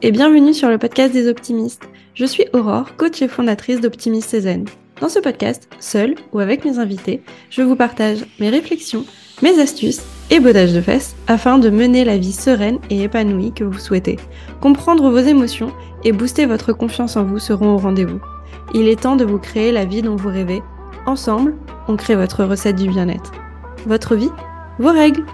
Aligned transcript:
et 0.00 0.12
bienvenue 0.12 0.54
sur 0.54 0.68
le 0.68 0.78
podcast 0.78 1.12
des 1.12 1.28
optimistes. 1.28 1.88
Je 2.14 2.24
suis 2.24 2.44
Aurore, 2.52 2.96
coach 2.96 3.20
et 3.20 3.28
fondatrice 3.28 3.80
d'Optimiste 3.80 4.30
Cézanne. 4.30 4.66
Dans 5.00 5.08
ce 5.08 5.18
podcast, 5.18 5.68
seule 5.80 6.14
ou 6.32 6.38
avec 6.38 6.64
mes 6.64 6.78
invités, 6.78 7.22
je 7.50 7.62
vous 7.62 7.74
partage 7.74 8.24
mes 8.38 8.48
réflexions, 8.48 9.04
mes 9.42 9.58
astuces 9.60 10.02
et 10.30 10.38
bodages 10.38 10.72
de 10.72 10.80
fesses 10.80 11.16
afin 11.26 11.58
de 11.58 11.70
mener 11.70 12.04
la 12.04 12.16
vie 12.16 12.32
sereine 12.32 12.78
et 12.90 13.02
épanouie 13.02 13.52
que 13.52 13.64
vous 13.64 13.78
souhaitez. 13.78 14.18
Comprendre 14.60 15.10
vos 15.10 15.18
émotions 15.18 15.72
et 16.04 16.12
booster 16.12 16.46
votre 16.46 16.72
confiance 16.72 17.16
en 17.16 17.24
vous 17.24 17.40
seront 17.40 17.74
au 17.74 17.78
rendez-vous. 17.78 18.20
Il 18.74 18.86
est 18.86 19.02
temps 19.02 19.16
de 19.16 19.24
vous 19.24 19.38
créer 19.38 19.72
la 19.72 19.84
vie 19.84 20.02
dont 20.02 20.16
vous 20.16 20.28
rêvez. 20.28 20.62
Ensemble, 21.06 21.56
on 21.88 21.96
crée 21.96 22.14
votre 22.14 22.44
recette 22.44 22.76
du 22.76 22.88
bien-être. 22.88 23.32
Votre 23.86 24.14
vie, 24.14 24.30
vos 24.78 24.92
règles. 24.92 25.24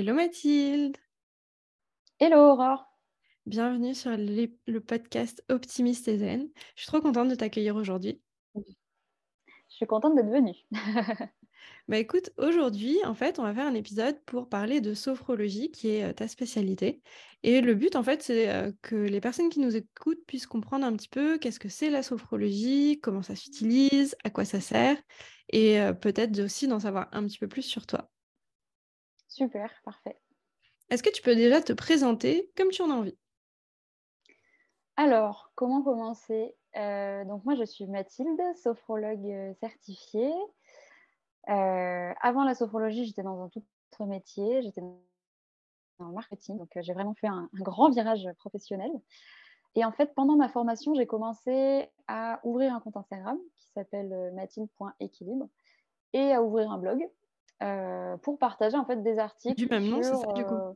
Hello 0.00 0.14
Mathilde 0.14 0.96
Hello 2.18 2.38
Aurore 2.38 2.86
Bienvenue 3.44 3.94
sur 3.94 4.10
le, 4.16 4.78
podcast 4.78 5.44
Optimiste 5.50 6.08
et 6.08 6.16
Zen. 6.16 6.48
Je 6.74 6.80
suis 6.80 6.86
trop 6.86 7.02
contente 7.02 7.28
de 7.28 7.34
t'accueillir 7.34 7.76
aujourd'hui. 7.76 8.18
Je 8.54 8.62
suis 9.68 9.86
contente 9.86 10.16
d'être 10.16 10.30
venue. 10.30 10.54
bah 11.88 11.98
écoute, 11.98 12.30
aujourd'hui, 12.38 12.96
en 13.04 13.12
fait, 13.12 13.38
on 13.38 13.42
va 13.42 13.52
faire 13.52 13.66
un 13.66 13.74
épisode 13.74 14.18
pour 14.24 14.48
parler 14.48 14.80
de 14.80 14.94
sophrologie, 14.94 15.70
qui 15.70 15.90
est 15.90 16.04
euh, 16.04 16.12
ta 16.14 16.28
spécialité. 16.28 17.02
Et 17.42 17.60
le 17.60 17.74
but, 17.74 17.94
en 17.94 18.02
fait, 18.02 18.22
c'est 18.22 18.48
euh, 18.48 18.72
que 18.80 18.96
les 18.96 19.20
personnes 19.20 19.50
qui 19.50 19.60
nous 19.60 19.76
écoutent 19.76 20.24
puissent 20.26 20.46
comprendre 20.46 20.86
un 20.86 20.96
petit 20.96 21.10
peu 21.10 21.36
qu'est-ce 21.36 21.60
que 21.60 21.68
c'est 21.68 21.90
la 21.90 22.02
sophrologie, 22.02 23.00
comment 23.02 23.22
ça 23.22 23.36
s'utilise, 23.36 24.16
à 24.24 24.30
quoi 24.30 24.46
ça 24.46 24.62
sert, 24.62 24.96
et 25.50 25.78
euh, 25.78 25.92
peut-être 25.92 26.40
aussi 26.40 26.68
d'en 26.68 26.80
savoir 26.80 27.08
un 27.12 27.26
petit 27.26 27.38
peu 27.38 27.48
plus 27.48 27.64
sur 27.64 27.86
toi. 27.86 28.10
Super, 29.30 29.72
parfait. 29.84 30.20
Est-ce 30.90 31.04
que 31.04 31.10
tu 31.10 31.22
peux 31.22 31.36
déjà 31.36 31.62
te 31.62 31.72
présenter 31.72 32.50
comme 32.56 32.68
tu 32.68 32.82
en 32.82 32.90
as 32.90 32.94
envie? 32.94 33.16
Alors, 34.96 35.52
comment 35.54 35.82
commencer? 35.82 36.54
Euh, 36.76 37.24
Donc 37.24 37.44
moi, 37.44 37.54
je 37.54 37.64
suis 37.64 37.86
Mathilde, 37.86 38.40
sophrologue 38.62 39.24
euh, 39.24 39.54
certifiée. 39.60 40.34
Euh, 41.48 42.12
avant 42.20 42.44
la 42.44 42.54
sophrologie, 42.54 43.06
j'étais 43.06 43.22
dans 43.22 43.40
un 43.40 43.48
tout 43.48 43.64
autre 43.92 44.04
métier. 44.06 44.62
J'étais 44.62 44.80
dans 44.80 44.98
le 46.00 46.12
marketing, 46.12 46.58
donc 46.58 46.70
j'ai 46.74 46.92
vraiment 46.92 47.14
fait 47.14 47.28
un, 47.28 47.48
grand 47.54 47.90
virage 47.90 48.28
professionnel. 48.38 48.90
Et 49.76 49.84
en 49.84 49.92
fait, 49.92 50.12
pendant 50.14 50.36
ma 50.36 50.48
formation, 50.48 50.92
j'ai 50.94 51.06
commencé 51.06 51.88
à 52.08 52.40
ouvrir 52.42 52.74
un 52.74 52.80
compte 52.80 52.96
Instagram 52.96 53.38
qui 53.54 53.68
s'appelle 53.74 54.32
mathilde.équilibre 54.34 55.48
et 56.14 56.32
à 56.32 56.42
ouvrir 56.42 56.72
un 56.72 56.78
blog 56.78 57.08
euh, 57.62 58.16
pour 58.18 58.38
partager 58.38 58.76
en 58.76 58.84
fait 58.86 59.02
des 59.02 59.18
articles. 59.18 59.56
Du 59.56 59.66
même 59.68 59.88
nom, 59.88 60.00
c'est 60.02 60.14
ça 60.14 60.32
du 60.32 60.46
coup? 60.46 60.54
euh, 60.54 60.72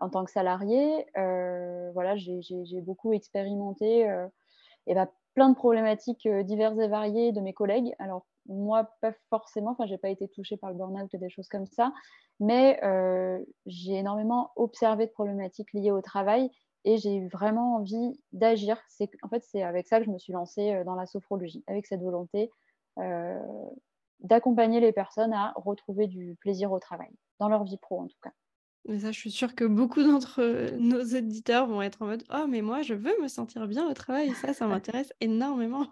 en 0.00 0.08
tant 0.08 0.24
que 0.24 0.30
salarié. 0.30 1.06
Euh, 1.16 1.90
voilà, 1.92 2.16
j'ai 2.16 2.80
beaucoup 2.80 3.12
expérimenté 3.12 4.08
euh, 4.08 4.26
et 4.86 4.94
bah, 4.94 5.10
plein 5.34 5.50
de 5.50 5.54
problématiques 5.54 6.26
euh, 6.26 6.42
diverses 6.42 6.78
et 6.78 6.88
variées 6.88 7.32
de 7.32 7.40
mes 7.40 7.52
collègues. 7.52 7.94
Alors, 7.98 8.26
moi, 8.46 8.90
pas 9.00 9.12
forcément, 9.30 9.70
enfin, 9.70 9.86
j'ai 9.86 9.98
pas 9.98 10.08
été 10.08 10.28
touchée 10.28 10.56
par 10.56 10.70
le 10.70 10.76
burn-out 10.76 11.12
et 11.14 11.18
des 11.18 11.30
choses 11.30 11.48
comme 11.48 11.66
ça, 11.66 11.92
mais 12.40 12.80
j'ai 13.66 13.94
énormément 13.94 14.50
observé 14.56 15.06
de 15.06 15.12
problématiques 15.12 15.72
liées 15.72 15.92
au 15.92 16.00
travail 16.00 16.50
et 16.84 16.96
j'ai 16.96 17.14
eu 17.14 17.28
vraiment 17.28 17.76
envie 17.76 18.18
d'agir. 18.32 18.82
En 19.22 19.28
fait, 19.28 19.44
c'est 19.44 19.62
avec 19.62 19.86
ça 19.86 20.00
que 20.00 20.06
je 20.06 20.10
me 20.10 20.18
suis 20.18 20.32
lancée 20.32 20.82
dans 20.84 20.96
la 20.96 21.06
sophrologie, 21.06 21.62
avec 21.68 21.86
cette 21.86 22.02
volonté 22.02 22.50
d'accompagner 24.22 24.80
les 24.80 24.92
personnes 24.92 25.32
à 25.32 25.52
retrouver 25.56 26.06
du 26.06 26.36
plaisir 26.40 26.72
au 26.72 26.80
travail, 26.80 27.10
dans 27.42 27.48
leur 27.48 27.64
vie 27.64 27.76
pro 27.76 28.00
en 28.00 28.06
tout 28.06 28.18
cas. 28.22 28.30
Mais 28.88 29.00
ça, 29.00 29.12
je 29.12 29.18
suis 29.18 29.30
sûre 29.30 29.54
que 29.54 29.64
beaucoup 29.64 30.02
d'entre 30.02 30.76
nos 30.78 31.02
éditeurs 31.02 31.66
vont 31.66 31.82
être 31.82 32.02
en 32.02 32.06
mode 32.06 32.24
Oh, 32.32 32.46
mais 32.48 32.62
moi, 32.62 32.82
je 32.82 32.94
veux 32.94 33.14
me 33.20 33.28
sentir 33.28 33.66
bien 33.68 33.88
au 33.88 33.94
travail. 33.94 34.30
Et 34.30 34.34
ça, 34.34 34.52
ça 34.54 34.66
m'intéresse 34.66 35.12
énormément. 35.20 35.86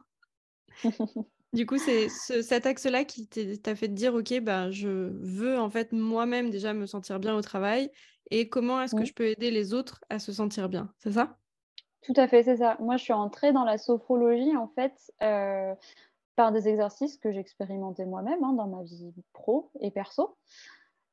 du 1.52 1.66
coup, 1.66 1.78
c'est 1.78 2.08
cet 2.08 2.66
axe-là 2.66 3.04
qui 3.04 3.28
t'a 3.28 3.74
fait 3.74 3.88
te 3.88 3.92
dire 3.92 4.14
Ok, 4.14 4.32
ben, 4.40 4.70
je 4.70 4.88
veux 4.88 5.58
en 5.58 5.70
fait 5.70 5.92
moi-même 5.92 6.50
déjà 6.50 6.72
me 6.72 6.86
sentir 6.86 7.20
bien 7.20 7.36
au 7.36 7.42
travail. 7.42 7.90
Et 8.30 8.48
comment 8.48 8.80
est-ce 8.80 8.94
que 8.94 9.04
je 9.04 9.12
peux 9.12 9.26
aider 9.26 9.50
les 9.50 9.74
autres 9.74 10.00
à 10.08 10.18
se 10.20 10.32
sentir 10.32 10.68
bien? 10.68 10.92
C'est 10.98 11.12
ça? 11.12 11.36
Tout 12.02 12.14
à 12.16 12.28
fait, 12.28 12.44
c'est 12.44 12.56
ça. 12.56 12.76
Moi, 12.80 12.96
je 12.96 13.04
suis 13.04 13.12
entrée 13.12 13.52
dans 13.52 13.64
la 13.64 13.76
sophrologie 13.76 14.56
en 14.56 14.68
fait. 14.68 14.94
Euh, 15.22 15.74
par 16.40 16.52
des 16.52 16.68
exercices 16.68 17.18
que 17.18 17.32
j'expérimentais 17.32 18.06
moi-même 18.06 18.42
hein, 18.42 18.54
dans 18.54 18.66
ma 18.66 18.82
vie 18.82 19.12
pro 19.34 19.70
et 19.80 19.90
perso. 19.90 20.38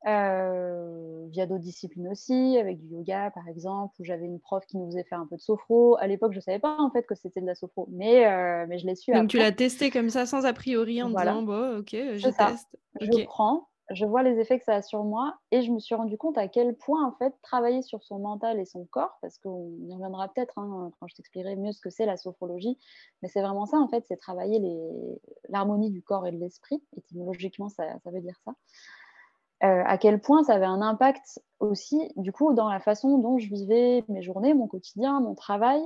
Euh, 0.06 1.26
via 1.32 1.48
d'autres 1.48 1.64
disciplines 1.64 2.08
aussi, 2.08 2.58
avec 2.58 2.80
du 2.80 2.94
yoga 2.94 3.32
par 3.32 3.48
exemple, 3.48 3.96
où 4.00 4.06
j'avais 4.06 4.26
une 4.26 4.40
prof 4.40 4.64
qui 4.66 4.78
nous 4.78 4.86
faisait 4.86 5.04
faire 5.04 5.20
un 5.20 5.26
peu 5.26 5.36
de 5.36 5.42
sophro. 5.42 5.98
À 5.98 6.08
l'époque, 6.08 6.34
je 6.34 6.38
ne 6.38 6.42
savais 6.42 6.60
pas 6.60 6.78
en 6.80 6.92
fait 6.92 7.04
que 7.04 7.16
c'était 7.16 7.42
de 7.42 7.48
la 7.48 7.56
sophro, 7.56 7.88
mais, 7.92 8.26
euh, 8.28 8.66
mais 8.70 8.78
je 8.78 8.86
l'ai 8.86 8.96
su. 8.96 9.12
Donc 9.12 9.28
tu 9.28 9.38
l'as 9.38 9.52
testé 9.52 9.90
comme 9.90 10.10
ça, 10.10 10.26
sans 10.26 10.46
a 10.46 10.54
priori, 10.54 11.02
en 11.02 11.10
disant 11.10 11.42
bon, 11.42 11.80
ok, 11.80 11.90
je 11.92 12.30
teste. 12.30 12.78
Je 13.02 13.26
prends, 13.26 13.68
je 13.92 14.06
vois 14.06 14.22
les 14.22 14.40
effets 14.40 14.60
que 14.60 14.66
ça 14.66 14.76
a 14.76 14.82
sur 14.82 15.04
moi, 15.04 15.36
et 15.52 15.62
je 15.64 15.72
me 15.72 15.80
suis 15.80 15.96
rendu 15.96 16.18
compte 16.18 16.38
à 16.38 16.48
quel 16.48 16.76
point 16.76 17.06
en 17.06 17.12
fait 17.14 17.34
travailler 17.42 17.82
sur 17.82 18.04
son 18.04 18.20
mental 18.20 18.60
et 18.60 18.66
son 18.66 18.86
corps, 18.86 19.18
parce 19.22 19.40
qu'on 19.40 19.72
y 19.88 19.94
reviendra 19.94 20.30
peut-être 20.30 20.58
hein, 20.58 20.92
quand 21.00 21.08
je 21.08 21.16
t'expliquerai 21.16 21.56
mieux 21.56 21.72
ce 21.72 21.82
que 21.82 21.90
c'est 21.90 22.06
la 22.06 22.18
sophrologie, 22.18 22.78
mais 23.22 23.30
c'est 23.30 23.42
vraiment 23.42 23.66
ça 23.66 23.78
en 23.78 23.88
fait, 23.88 24.06
c'est 24.08 24.18
travailler 24.18 24.62
l'harmonie 25.50 25.90
du 25.90 26.04
corps 26.04 26.28
et 26.28 26.32
de 26.32 26.38
l'esprit. 26.38 26.82
Étymologiquement, 26.96 27.68
ça, 27.68 27.84
ça 28.04 28.12
veut 28.12 28.22
dire 28.22 28.38
ça. 28.46 28.54
Euh, 29.64 29.84
à 29.86 29.98
quel 29.98 30.22
point 30.22 30.44
ça 30.44 30.54
avait 30.54 30.66
un 30.66 30.82
impact 30.82 31.42
aussi, 31.60 32.12
du 32.16 32.32
coup, 32.32 32.54
dans 32.54 32.70
la 32.70 32.80
façon 32.80 33.18
dont 33.18 33.40
je 33.40 33.48
vivais 33.48 34.04
mes 34.08 34.22
journées, 34.22 34.54
mon 34.54 34.68
quotidien, 34.68 35.20
mon 35.20 35.34
travail. 35.34 35.82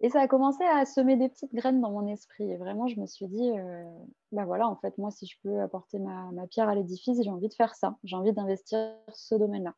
Et 0.00 0.08
ça 0.08 0.20
a 0.20 0.26
commencé 0.26 0.64
à 0.64 0.84
semer 0.84 1.16
des 1.16 1.28
petites 1.28 1.54
graines 1.54 1.80
dans 1.80 1.90
mon 1.90 2.06
esprit. 2.08 2.50
Et 2.50 2.56
vraiment, 2.56 2.88
je 2.88 2.98
me 2.98 3.06
suis 3.06 3.26
dit, 3.28 3.50
euh, 3.50 3.84
bah 4.32 4.44
voilà, 4.46 4.66
en 4.66 4.76
fait, 4.76 4.96
moi, 4.98 5.10
si 5.10 5.26
je 5.26 5.36
peux 5.42 5.60
apporter 5.60 5.98
ma, 5.98 6.46
pierre 6.50 6.68
à 6.68 6.74
l'édifice, 6.74 7.22
j'ai 7.22 7.30
envie 7.30 7.48
de 7.48 7.54
faire 7.54 7.74
ça. 7.74 7.96
J'ai 8.02 8.16
envie 8.16 8.32
d'investir 8.32 8.78
ce 9.12 9.34
domaine-là. 9.34 9.74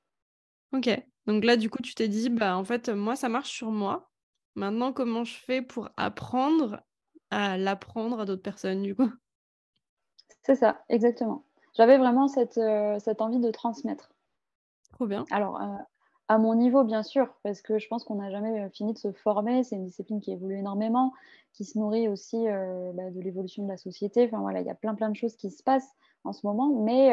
Ok. 0.73 0.89
Donc 1.27 1.45
là, 1.45 1.57
du 1.57 1.69
coup, 1.69 1.83
tu 1.83 1.95
t'es 1.95 2.09
dit, 2.09 2.31
bah 2.31 2.57
en 2.57 2.65
fait, 2.65 2.89
moi, 2.89 3.17
ça 3.17 3.29
marche 3.29 3.51
sur 3.51 3.71
moi. 3.71 4.11
Maintenant, 4.55 4.93
comment 4.93 5.25
je 5.25 5.35
fais 5.35 5.61
pour 5.61 5.91
apprendre 5.97 6.81
à 7.31 7.59
l'apprendre 7.59 8.21
à 8.21 8.25
d'autres 8.25 8.43
personnes, 8.43 8.83
du 8.83 8.95
coup? 8.95 9.11
C'est 10.43 10.55
ça, 10.55 10.85
exactement 10.89 11.45
j'avais 11.75 11.99
vraiment 11.99 12.29
cette, 12.29 12.59
euh, 12.59 12.99
cette, 12.99 13.21
envie 13.21 13.41
de 13.41 13.51
transmettre. 13.51 14.11
Trop 14.93 15.07
bien. 15.07 15.25
Alors, 15.31 15.61
euh, 15.61 15.77
à 16.29 16.39
mon 16.39 16.55
niveau, 16.55 16.85
bien 16.85 17.03
sûr, 17.03 17.35
parce 17.43 17.63
que 17.63 17.79
je 17.79 17.89
pense 17.89 18.05
qu'on 18.05 18.17
n'a 18.17 18.31
jamais 18.31 18.63
euh, 18.63 18.71
fini 18.71 18.93
de 18.93 18.99
se 18.99 19.13
former. 19.13 19.65
C'est 19.65 19.77
une 19.77 19.85
discipline 19.85 20.21
qui 20.21 20.33
évolue 20.33 20.59
énormément, 20.59 21.13
qui 21.53 21.65
se 21.65 21.79
nourrit 21.79 22.09
aussi 22.09 22.47
bah, 22.47 23.11
de 23.11 23.21
l'évolution 23.21 23.65
de 23.65 23.69
la 23.69 23.77
société. 23.77 24.25
Enfin, 24.25 24.41
voilà, 24.41 24.61
il 24.61 24.67
y 24.67 24.71
a 24.71 24.75
plein, 24.75 24.95
plein 24.95 25.11
de 25.11 25.17
choses 25.17 25.37
qui 25.37 25.51
se 25.51 25.63
passent 25.63 25.95
en 26.25 26.33
ce 26.33 26.47
moment. 26.47 26.69
Mais, 26.83 27.13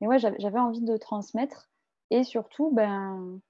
mais 0.00 0.06
ouais, 0.06 0.18
j'avais 0.18 0.58
envie 0.58 0.82
de 0.82 0.96
transmettre 0.96 1.68
et 2.10 2.22
surtout, 2.22 2.70
ben, 2.70 3.40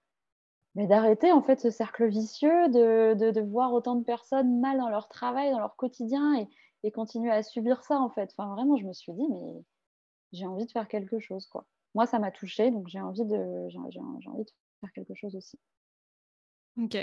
d'arrêter 0.74 1.32
en 1.32 1.42
fait 1.42 1.60
ce 1.60 1.70
cercle 1.70 2.06
vicieux 2.06 2.68
de, 2.68 3.14
de, 3.14 3.30
de, 3.30 3.40
voir 3.40 3.74
autant 3.74 3.96
de 3.96 4.04
personnes 4.04 4.60
mal 4.60 4.78
dans 4.78 4.88
leur 4.88 5.08
travail, 5.08 5.50
dans 5.50 5.58
leur 5.58 5.76
quotidien 5.76 6.38
et, 6.38 6.48
et 6.84 6.90
continuer 6.90 7.30
à 7.30 7.42
subir 7.42 7.82
ça 7.82 7.98
en 7.98 8.08
fait. 8.08 8.34
Enfin, 8.36 8.52
vraiment, 8.54 8.76
je 8.76 8.84
me 8.84 8.92
suis 8.92 9.12
dit, 9.12 9.26
mais 9.28 9.64
j'ai 10.32 10.46
envie 10.46 10.66
de 10.66 10.70
faire 10.70 10.88
quelque 10.88 11.18
chose. 11.18 11.46
quoi. 11.46 11.66
Moi, 11.94 12.06
ça 12.06 12.18
m'a 12.18 12.30
touchée, 12.30 12.70
donc 12.70 12.88
j'ai 12.88 13.00
envie, 13.00 13.24
de, 13.24 13.68
j'ai, 13.68 13.78
envie 13.78 14.44
de 14.44 14.50
faire 14.80 14.92
quelque 14.94 15.14
chose 15.14 15.34
aussi. 15.36 15.58
Ok. 16.80 16.96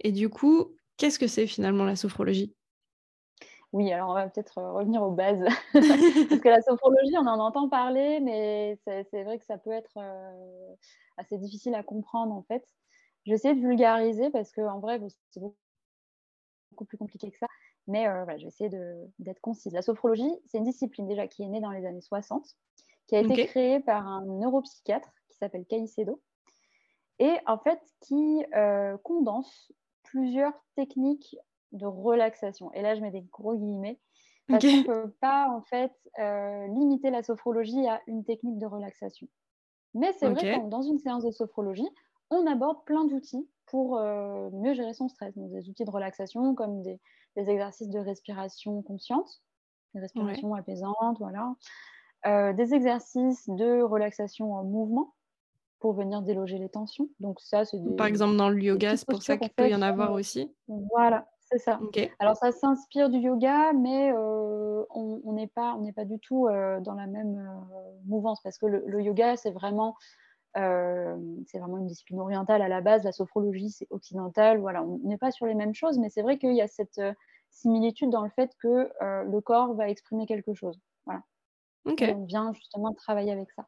Et 0.00 0.12
du 0.12 0.28
coup, 0.28 0.74
qu'est-ce 0.96 1.18
que 1.18 1.26
c'est 1.26 1.46
finalement 1.46 1.84
la 1.84 1.96
sophrologie? 1.96 2.54
Oui, 3.72 3.92
alors 3.92 4.10
on 4.10 4.14
va 4.14 4.28
peut-être 4.28 4.58
euh, 4.58 4.72
revenir 4.72 5.02
aux 5.02 5.10
bases. 5.10 5.44
Parce 5.72 6.40
que 6.40 6.48
la 6.48 6.62
sophrologie, 6.62 7.16
on 7.18 7.26
en 7.26 7.40
entend 7.40 7.68
parler, 7.68 8.20
mais 8.20 8.78
c'est, 8.84 9.24
vrai 9.24 9.38
que 9.38 9.44
ça 9.44 9.58
peut 9.58 9.72
être 9.72 9.96
euh, 9.96 10.74
assez 11.16 11.38
difficile 11.38 11.74
à 11.74 11.82
comprendre 11.82 12.32
en 12.34 12.42
fait. 12.42 12.64
Je 13.24 13.30
vais 13.30 13.36
essayer 13.36 13.54
de 13.54 13.60
vulgariser 13.60 14.30
parce 14.30 14.52
qu'en 14.52 14.80
vrai, 14.80 15.00
c'est 15.30 15.40
beaucoup 15.40 16.84
plus 16.84 16.98
compliqué 16.98 17.30
que 17.30 17.38
ça. 17.38 17.46
Mais 17.86 18.04
je 18.04 18.42
vais 18.42 18.48
essayer 18.48 18.70
d'être 19.18 19.40
concise. 19.40 19.72
La 19.72 19.82
sophrologie, 19.82 20.30
c'est 20.46 20.58
une 20.58 20.64
discipline 20.64 21.06
déjà 21.06 21.26
qui 21.26 21.42
est 21.42 21.48
née 21.48 21.60
dans 21.60 21.70
les 21.70 21.84
années 21.84 22.00
60, 22.00 22.46
qui 23.06 23.16
a 23.16 23.20
été 23.20 23.46
créée 23.46 23.80
par 23.80 24.06
un 24.06 24.24
neuropsychiatre 24.24 25.12
qui 25.28 25.36
s'appelle 25.36 25.66
Caicedo, 25.66 26.22
et 27.18 27.34
en 27.46 27.58
fait 27.58 27.80
qui 28.00 28.42
condense 29.02 29.72
plusieurs 30.02 30.54
techniques 30.76 31.36
de 31.72 31.86
relaxation. 31.86 32.72
Et 32.72 32.80
là, 32.80 32.94
je 32.94 33.00
mets 33.00 33.10
des 33.10 33.22
gros 33.22 33.54
guillemets. 33.54 34.00
Parce 34.46 34.62
qu'on 34.62 34.76
ne 34.76 34.82
peut 34.82 35.14
pas 35.20 35.48
en 35.50 35.62
fait 35.62 35.92
limiter 36.68 37.10
la 37.10 37.22
sophrologie 37.22 37.86
à 37.86 38.00
une 38.06 38.24
technique 38.24 38.58
de 38.58 38.66
relaxation. 38.66 39.26
Mais 39.94 40.12
c'est 40.14 40.28
vrai 40.28 40.60
que 40.60 40.68
dans 40.68 40.82
une 40.82 40.98
séance 40.98 41.24
de 41.24 41.30
sophrologie, 41.30 41.88
on 42.30 42.46
aborde 42.46 42.84
plein 42.84 43.04
d'outils 43.04 43.48
pour 43.66 43.96
euh, 43.96 44.50
mieux 44.52 44.74
gérer 44.74 44.92
son 44.92 45.08
stress. 45.08 45.32
des 45.36 45.68
outils 45.68 45.84
de 45.84 45.90
relaxation 45.90 46.54
comme 46.54 46.82
des, 46.82 47.00
exercices 47.36 47.88
de 47.88 47.98
respiration 47.98 48.82
consciente, 48.82 49.42
des 49.94 50.00
respirations 50.00 50.54
apaisantes, 50.54 51.18
voilà. 51.18 51.54
Euh, 52.26 52.52
des 52.54 52.74
exercices 52.74 53.48
de 53.48 53.82
relaxation 53.82 54.54
en 54.54 54.64
mouvement 54.64 55.14
pour 55.80 55.92
venir 55.92 56.22
déloger 56.22 56.58
les 56.58 56.70
tensions. 56.70 57.08
Donc 57.20 57.40
ça, 57.40 57.64
c'est 57.64 57.78
Par 57.96 58.06
exemple, 58.06 58.36
dans 58.36 58.48
le 58.48 58.60
yoga, 58.62 58.96
c'est 58.96 59.06
pour 59.06 59.22
ça 59.22 59.36
qu'il 59.36 59.50
peut 59.50 59.68
y 59.68 59.74
en 59.74 59.82
avoir 59.82 60.12
aussi. 60.12 60.50
Voilà, 60.66 61.28
c'est 61.40 61.58
ça. 61.58 61.78
Alors 62.18 62.36
ça 62.36 62.50
s'inspire 62.52 63.10
du 63.10 63.18
yoga, 63.18 63.74
mais 63.74 64.10
euh, 64.12 64.84
on 64.90 65.32
n'est 65.34 65.48
pas, 65.48 65.74
on 65.74 65.92
pas 65.92 66.06
du 66.06 66.18
tout 66.18 66.48
dans 66.80 66.94
la 66.94 67.06
même 67.06 67.38
mouvance 68.06 68.40
parce 68.42 68.56
que 68.56 68.66
le 68.66 69.02
yoga, 69.02 69.36
c'est 69.36 69.50
vraiment 69.50 69.96
euh, 70.56 71.16
c'est 71.46 71.58
vraiment 71.58 71.78
une 71.78 71.86
discipline 71.86 72.20
orientale 72.20 72.62
à 72.62 72.68
la 72.68 72.80
base. 72.80 73.04
La 73.04 73.12
sophrologie, 73.12 73.70
c'est 73.70 73.86
occidental. 73.90 74.58
Voilà, 74.58 74.82
on 74.82 74.98
n'est 74.98 75.18
pas 75.18 75.30
sur 75.30 75.46
les 75.46 75.54
mêmes 75.54 75.74
choses, 75.74 75.98
mais 75.98 76.10
c'est 76.10 76.22
vrai 76.22 76.38
qu'il 76.38 76.54
y 76.54 76.62
a 76.62 76.68
cette 76.68 76.98
euh, 76.98 77.12
similitude 77.50 78.10
dans 78.10 78.22
le 78.22 78.30
fait 78.30 78.52
que 78.60 78.90
euh, 79.02 79.24
le 79.24 79.40
corps 79.40 79.74
va 79.74 79.88
exprimer 79.88 80.26
quelque 80.26 80.54
chose. 80.54 80.80
Voilà. 81.06 81.22
on 81.86 82.24
vient 82.24 82.52
justement 82.52 82.92
travailler 82.94 83.32
avec 83.32 83.50
ça. 83.52 83.66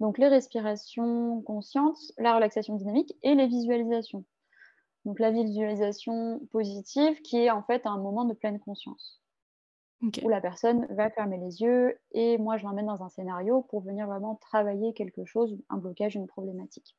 Donc 0.00 0.18
les 0.18 0.28
respirations 0.28 1.42
conscientes, 1.42 1.98
la 2.18 2.34
relaxation 2.34 2.76
dynamique 2.76 3.16
et 3.22 3.34
les 3.34 3.46
visualisations. 3.46 4.24
Donc 5.04 5.18
la 5.18 5.30
visualisation 5.30 6.40
positive 6.52 7.20
qui 7.22 7.38
est 7.38 7.50
en 7.50 7.62
fait 7.62 7.86
un 7.86 7.98
moment 7.98 8.24
de 8.24 8.34
pleine 8.34 8.60
conscience 8.60 9.20
où 10.00 10.28
la 10.28 10.40
personne 10.40 10.86
va 10.90 11.10
fermer 11.10 11.38
les 11.38 11.60
yeux 11.60 11.98
et 12.12 12.38
moi 12.38 12.56
je 12.56 12.64
l'emmène 12.64 12.86
dans 12.86 13.02
un 13.02 13.08
scénario 13.08 13.62
pour 13.62 13.82
venir 13.82 14.06
vraiment 14.06 14.36
travailler 14.36 14.94
quelque 14.94 15.24
chose, 15.24 15.56
un 15.68 15.78
blocage, 15.78 16.14
une 16.14 16.26
problématique. 16.26 16.96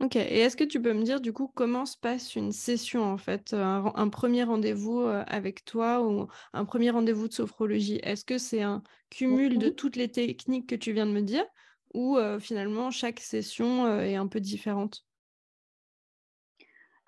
Ok, 0.00 0.16
et 0.16 0.40
est-ce 0.40 0.58
que 0.58 0.64
tu 0.64 0.82
peux 0.82 0.92
me 0.92 1.04
dire 1.04 1.22
du 1.22 1.32
coup 1.32 1.50
comment 1.54 1.86
se 1.86 1.96
passe 1.96 2.36
une 2.36 2.52
session 2.52 3.02
en 3.02 3.16
fait, 3.16 3.54
un, 3.54 4.08
premier 4.10 4.44
rendez-vous 4.44 5.00
euh, 5.00 5.24
avec 5.26 5.64
toi 5.64 6.02
ou 6.02 6.28
un 6.52 6.64
premier 6.66 6.90
rendez-vous 6.90 7.28
de 7.28 7.32
sophrologie? 7.32 7.98
Est-ce 8.02 8.26
que 8.26 8.36
c'est 8.36 8.60
un 8.60 8.82
cumul 9.08 9.56
de 9.56 9.70
toutes 9.70 9.96
les 9.96 10.10
techniques 10.10 10.68
que 10.68 10.74
tu 10.74 10.92
viens 10.92 11.06
de 11.06 11.12
me 11.12 11.22
dire 11.22 11.46
ou 11.94 12.18
euh, 12.18 12.38
finalement 12.38 12.90
chaque 12.90 13.20
session 13.20 13.86
euh, 13.86 14.02
est 14.02 14.16
un 14.16 14.26
peu 14.26 14.38
différente? 14.38 15.06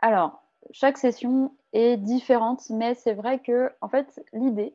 Alors, 0.00 0.47
chaque 0.70 0.98
session 0.98 1.54
est 1.72 1.96
différente, 1.96 2.68
mais 2.70 2.94
c'est 2.94 3.14
vrai 3.14 3.40
que 3.40 3.70
en 3.80 3.88
fait 3.88 4.22
l'idée 4.32 4.74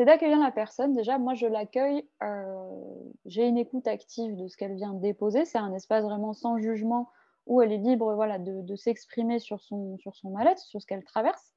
c'est 0.00 0.06
d'accueillir 0.06 0.38
la 0.38 0.50
personne. 0.50 0.94
Déjà, 0.94 1.18
moi, 1.18 1.34
je 1.34 1.46
l'accueille, 1.46 2.08
euh, 2.22 2.94
j'ai 3.26 3.46
une 3.46 3.58
écoute 3.58 3.86
active 3.86 4.34
de 4.34 4.48
ce 4.48 4.56
qu'elle 4.56 4.74
vient 4.74 4.94
déposer. 4.94 5.44
C'est 5.44 5.58
un 5.58 5.74
espace 5.74 6.04
vraiment 6.04 6.32
sans 6.32 6.56
jugement 6.56 7.10
où 7.46 7.60
elle 7.60 7.70
est 7.70 7.76
libre 7.76 8.14
voilà, 8.14 8.38
de, 8.38 8.76
s'exprimer 8.76 9.38
sur 9.40 9.60
son, 9.60 9.98
sur 9.98 10.16
son 10.16 10.30
mal-être, 10.30 10.60
sur 10.60 10.80
ce 10.80 10.86
qu'elle 10.86 11.04
traverse. 11.04 11.52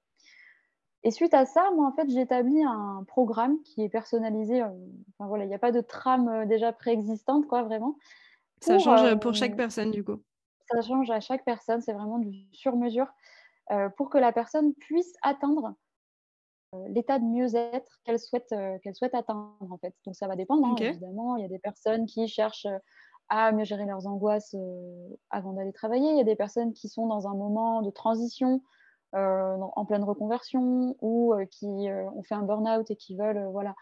Et 1.03 1.11
suite 1.11 1.33
à 1.33 1.45
ça, 1.45 1.69
moi, 1.75 1.87
en 1.87 1.93
fait, 1.93 2.09
j'établis 2.09 2.63
un 2.63 3.05
programme 3.07 3.61
qui 3.63 3.81
est 3.81 3.89
personnalisé. 3.89 4.61
Euh, 4.61 4.67
enfin, 5.13 5.29
voilà, 5.29 5.45
il 5.45 5.47
n'y 5.47 5.55
a 5.55 5.59
pas 5.59 5.71
de 5.71 5.79
trame 5.79 6.27
euh, 6.27 6.45
déjà 6.45 6.73
préexistante, 6.73 7.47
quoi, 7.47 7.63
vraiment. 7.63 7.97
ça 8.59 8.77
change 8.77 9.15
pour 9.19 9.35
chaque 9.35 9.55
personne, 9.55 9.91
du 9.91 10.03
coup. 10.03 10.17
Ça 10.69 10.81
change 10.81 11.09
à 11.11 11.21
chaque 11.21 11.45
personne. 11.45 11.81
C'est 11.81 11.93
vraiment 11.93 12.19
du 12.19 12.33
sur-mesure 12.51 13.07
pour 13.97 14.09
que 14.09 14.17
la 14.17 14.31
personne 14.31 14.73
puisse 14.75 15.13
atteindre 15.21 15.75
euh, 16.73 16.87
l'état 16.89 17.19
de 17.19 17.25
mieux-être 17.25 17.99
qu'elle 18.03 18.19
souhaite, 18.19 18.51
euh, 18.51 18.77
qu'elle 18.79 18.95
souhaite 18.95 19.13
atteindre 19.13 19.55
en 19.59 19.77
fait. 19.77 19.93
Donc 20.05 20.15
ça 20.15 20.27
va 20.27 20.35
dépendre, 20.35 20.65
hein, 20.65 20.75
évidemment. 20.77 21.35
Il 21.37 21.41
y 21.41 21.45
a 21.45 21.49
des 21.49 21.59
personnes 21.59 22.05
qui 22.05 22.27
cherchent 22.27 22.65
euh, 22.65 22.77
à 23.29 23.51
mieux 23.51 23.63
gérer 23.63 23.85
leurs 23.85 24.07
angoisses 24.07 24.55
avant 25.29 25.53
d'aller 25.53 25.71
travailler. 25.71 26.11
Il 26.11 26.17
y 26.17 26.21
a 26.21 26.25
des 26.25 26.35
personnes 26.35 26.73
qui 26.73 26.89
sont 26.89 27.07
dans 27.07 27.27
un 27.27 27.33
moment 27.33 27.81
de 27.81 27.89
transition, 27.89 28.61
en 29.13 29.85
pleine 29.85 30.03
reconversion, 30.03 30.95
ou 31.01 31.33
qui 31.49 31.87
ont 31.89 32.21
fait 32.23 32.35
un 32.35 32.43
burn-out 32.43 32.91
et 32.91 32.95
qui 32.95 33.15
veulent 33.15 33.47
voilà, 33.51 33.75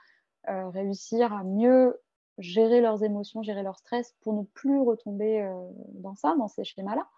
réussir 0.48 1.33
à 1.33 1.44
mieux 1.44 2.00
gérer 2.38 2.81
leurs 2.81 3.04
émotions, 3.04 3.42
gérer 3.42 3.63
leur 3.63 3.78
stress 3.78 4.16
pour 4.22 4.33
ne 4.33 4.44
plus 4.44 4.80
retomber 4.80 5.44
dans 5.95 6.16
ça, 6.16 6.36
dans 6.38 6.48
ces 6.48 6.63
schémas-là. 6.63 7.10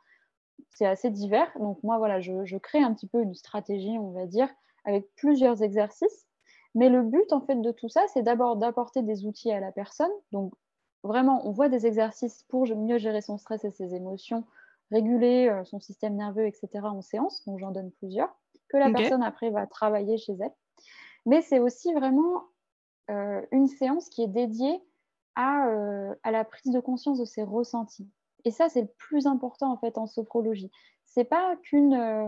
C'est 0.75 0.85
assez 0.85 1.09
divers. 1.09 1.51
Donc 1.59 1.81
moi, 1.83 1.97
voilà, 1.97 2.19
je, 2.19 2.45
je, 2.45 2.57
crée 2.57 2.81
un 2.81 2.93
petit 2.93 3.07
peu 3.07 3.21
une 3.21 3.35
stratégie, 3.35 3.97
on 3.99 4.11
va 4.11 4.25
dire, 4.25 4.49
avec 4.85 5.13
plusieurs 5.15 5.61
exercices. 5.61 6.27
Mais 6.75 6.89
le 6.89 7.03
but, 7.03 7.31
en 7.31 7.41
fait, 7.41 7.55
de 7.55 7.71
tout 7.71 7.89
ça, 7.89 8.01
c'est 8.13 8.23
d'abord 8.23 8.55
d'apporter 8.55 9.03
des 9.03 9.25
outils 9.25 9.51
à 9.51 9.59
la 9.59 9.71
personne. 9.71 10.11
Donc, 10.31 10.53
vraiment, 11.03 11.47
on 11.47 11.51
voit 11.51 11.69
des 11.69 11.85
exercices 11.85 12.43
pour 12.49 12.65
mieux 12.75 12.97
gérer 12.97 13.21
son 13.21 13.37
stress 13.37 13.63
et 13.63 13.71
ses 13.71 13.93
émotions, 13.93 14.43
réguler 14.91 15.49
euh, 15.49 15.63
son 15.65 15.79
système 15.79 16.15
nerveux, 16.15 16.47
etc. 16.47 16.69
en 16.83 17.01
séance. 17.01 17.43
Donc, 17.45 17.59
j'en 17.59 17.71
donne 17.71 17.91
plusieurs, 17.91 18.35
que 18.69 18.77
la 18.77 18.91
personne, 18.91 19.21
après, 19.21 19.51
va 19.51 19.67
travailler 19.67 20.17
chez 20.17 20.33
elle. 20.39 20.53
Mais 21.25 21.41
c'est 21.41 21.59
aussi 21.59 21.93
vraiment 21.93 22.43
euh, 23.11 23.41
une 23.51 23.67
séance 23.67 24.09
qui 24.09 24.23
est 24.23 24.27
dédiée 24.27 24.81
à, 25.35 25.67
euh, 25.67 26.15
à, 26.23 26.31
la 26.31 26.43
prise 26.43 26.71
de 26.71 26.79
conscience 26.79 27.19
de 27.19 27.25
ses 27.25 27.43
ressentis. 27.43 28.09
Et 28.45 28.51
ça, 28.51 28.69
c'est 28.69 28.81
le 28.81 28.89
plus 28.97 29.25
important, 29.25 29.71
en 29.71 29.77
fait, 29.77 29.97
en 29.97 30.07
sophrologie 30.07 30.71
c'est 31.13 31.25
pas 31.25 31.55
qu'une 31.61 31.93
euh, 31.93 32.27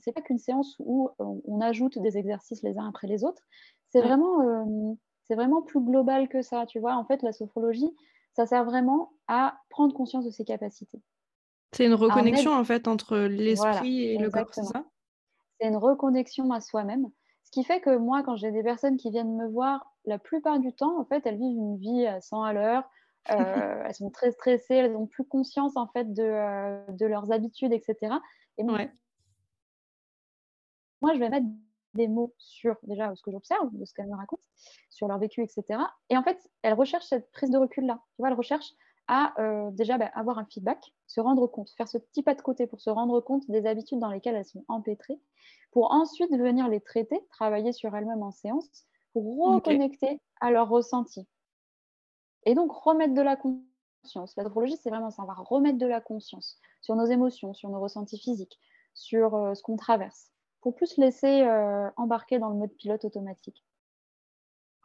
c'est 0.00 0.12
pas 0.12 0.22
qu'une 0.22 0.38
séance 0.38 0.76
où 0.78 1.10
on, 1.18 1.60
ajoute 1.60 1.98
des 1.98 2.16
exercices 2.16 2.62
les 2.62 2.78
uns 2.78 2.88
après 2.88 3.06
les 3.06 3.24
autres. 3.24 3.42
C'est 3.90 4.00
vraiment 4.00 4.40
euh, 4.40 4.94
c'est 5.24 5.34
vraiment 5.34 5.60
plus 5.60 5.80
global 5.80 6.28
que 6.28 6.40
ça. 6.40 6.64
Tu 6.66 6.80
vois, 6.80 6.94
en 6.94 7.04
fait, 7.04 7.22
la 7.22 7.32
sophrologie, 7.32 7.90
ça 8.34 8.46
sert 8.46 8.64
vraiment 8.64 9.12
à 9.28 9.58
prendre 9.68 9.94
conscience 9.94 10.24
de 10.24 10.30
ses 10.30 10.44
capacités. 10.44 11.00
C'est 11.72 11.84
une 11.84 11.94
reconnexion 11.94 12.52
en 12.52 12.64
fait 12.64 12.88
entre 12.88 13.18
l'esprit 13.18 14.04
et 14.04 14.18
le 14.18 14.30
corps, 14.30 14.52
c'est 14.52 14.64
ça? 14.64 14.84
C'est 15.60 15.68
une 15.68 15.76
reconnexion 15.76 16.50
à 16.52 16.60
soi-même. 16.60 17.06
Ce 17.44 17.50
qui 17.50 17.64
fait 17.64 17.80
que 17.80 17.96
moi, 17.96 18.22
quand 18.22 18.36
j'ai 18.36 18.50
des 18.50 18.62
personnes 18.62 18.96
qui 18.96 19.10
viennent 19.10 19.36
me 19.36 19.48
voir, 19.48 19.92
la 20.06 20.18
plupart 20.18 20.58
du 20.58 20.72
temps, 20.72 20.98
en 20.98 21.04
fait, 21.04 21.26
elles 21.26 21.36
vivent 21.36 21.58
une 21.58 21.76
vie 21.76 22.06
à 22.06 22.20
100 22.20 22.42
à 22.42 22.52
l'heure, 22.54 22.88
euh, 23.30 23.82
elles 23.84 23.94
sont 23.94 24.10
très 24.10 24.32
stressées, 24.32 24.74
elles 24.74 24.92
n'ont 24.92 25.06
plus 25.06 25.24
conscience 25.24 25.76
en 25.76 25.86
fait 25.88 26.12
de, 26.12 26.22
euh, 26.22 26.84
de 26.88 27.06
leurs 27.06 27.32
habitudes, 27.32 27.72
etc. 27.72 28.14
Et 28.58 28.64
moi, 28.64 28.78
moi, 31.02 31.14
je 31.14 31.18
vais 31.18 31.28
mettre 31.28 31.46
des 31.94 32.08
mots 32.08 32.34
sur 32.38 32.76
déjà 32.82 33.14
ce 33.14 33.22
que 33.22 33.30
j'observe, 33.30 33.68
de 33.72 33.84
ce 33.84 33.94
qu'elles 33.94 34.08
me 34.08 34.16
racontent, 34.16 34.46
sur 34.90 35.08
leur 35.08 35.18
vécu, 35.18 35.42
etc. 35.42 35.80
Et 36.08 36.16
en 36.16 36.22
fait, 36.22 36.38
elles 36.62 36.74
recherchent 36.74 37.06
cette 37.06 37.30
prise 37.32 37.50
de 37.50 37.58
recul-là. 37.58 38.00
Tu 38.14 38.22
vois, 38.22 38.28
elles 38.28 38.36
recherchent 38.36 38.74
à 39.08 39.34
euh, 39.40 39.70
déjà 39.72 39.98
bah, 39.98 40.10
avoir 40.14 40.38
un 40.38 40.44
feedback, 40.44 40.92
se 41.06 41.20
rendre 41.20 41.46
compte, 41.48 41.70
faire 41.76 41.88
ce 41.88 41.98
petit 41.98 42.22
pas 42.22 42.34
de 42.34 42.42
côté 42.42 42.66
pour 42.66 42.80
se 42.80 42.90
rendre 42.90 43.20
compte 43.20 43.50
des 43.50 43.66
habitudes 43.66 43.98
dans 43.98 44.10
lesquelles 44.10 44.36
elles 44.36 44.44
sont 44.44 44.64
empêtrées, 44.68 45.18
pour 45.72 45.92
ensuite 45.92 46.30
venir 46.30 46.68
les 46.68 46.80
traiter, 46.80 47.18
travailler 47.30 47.72
sur 47.72 47.94
elles-mêmes 47.96 48.22
en 48.22 48.30
séance, 48.30 48.86
pour 49.12 49.54
reconnecter 49.54 50.20
à 50.40 50.52
leur 50.52 50.68
ressenti. 50.68 51.26
Et 52.46 52.54
donc, 52.54 52.72
remettre 52.72 53.14
de 53.14 53.22
la 53.22 53.36
conscience. 53.36 54.34
La 54.36 54.44
sophrologie, 54.44 54.76
c'est 54.82 54.90
vraiment 54.90 55.10
ça. 55.10 55.22
On 55.22 55.26
va 55.26 55.34
remettre 55.34 55.78
de 55.78 55.86
la 55.86 56.00
conscience 56.00 56.58
sur 56.80 56.96
nos 56.96 57.06
émotions, 57.06 57.52
sur 57.54 57.68
nos 57.68 57.80
ressentis 57.80 58.18
physiques, 58.18 58.58
sur 58.94 59.34
euh, 59.34 59.54
ce 59.54 59.62
qu'on 59.62 59.76
traverse, 59.76 60.30
pour 60.60 60.74
plus 60.74 60.96
laisser 60.96 61.42
euh, 61.42 61.90
embarquer 61.96 62.38
dans 62.38 62.48
le 62.48 62.56
mode 62.56 62.74
pilote 62.76 63.04
automatique. 63.04 63.64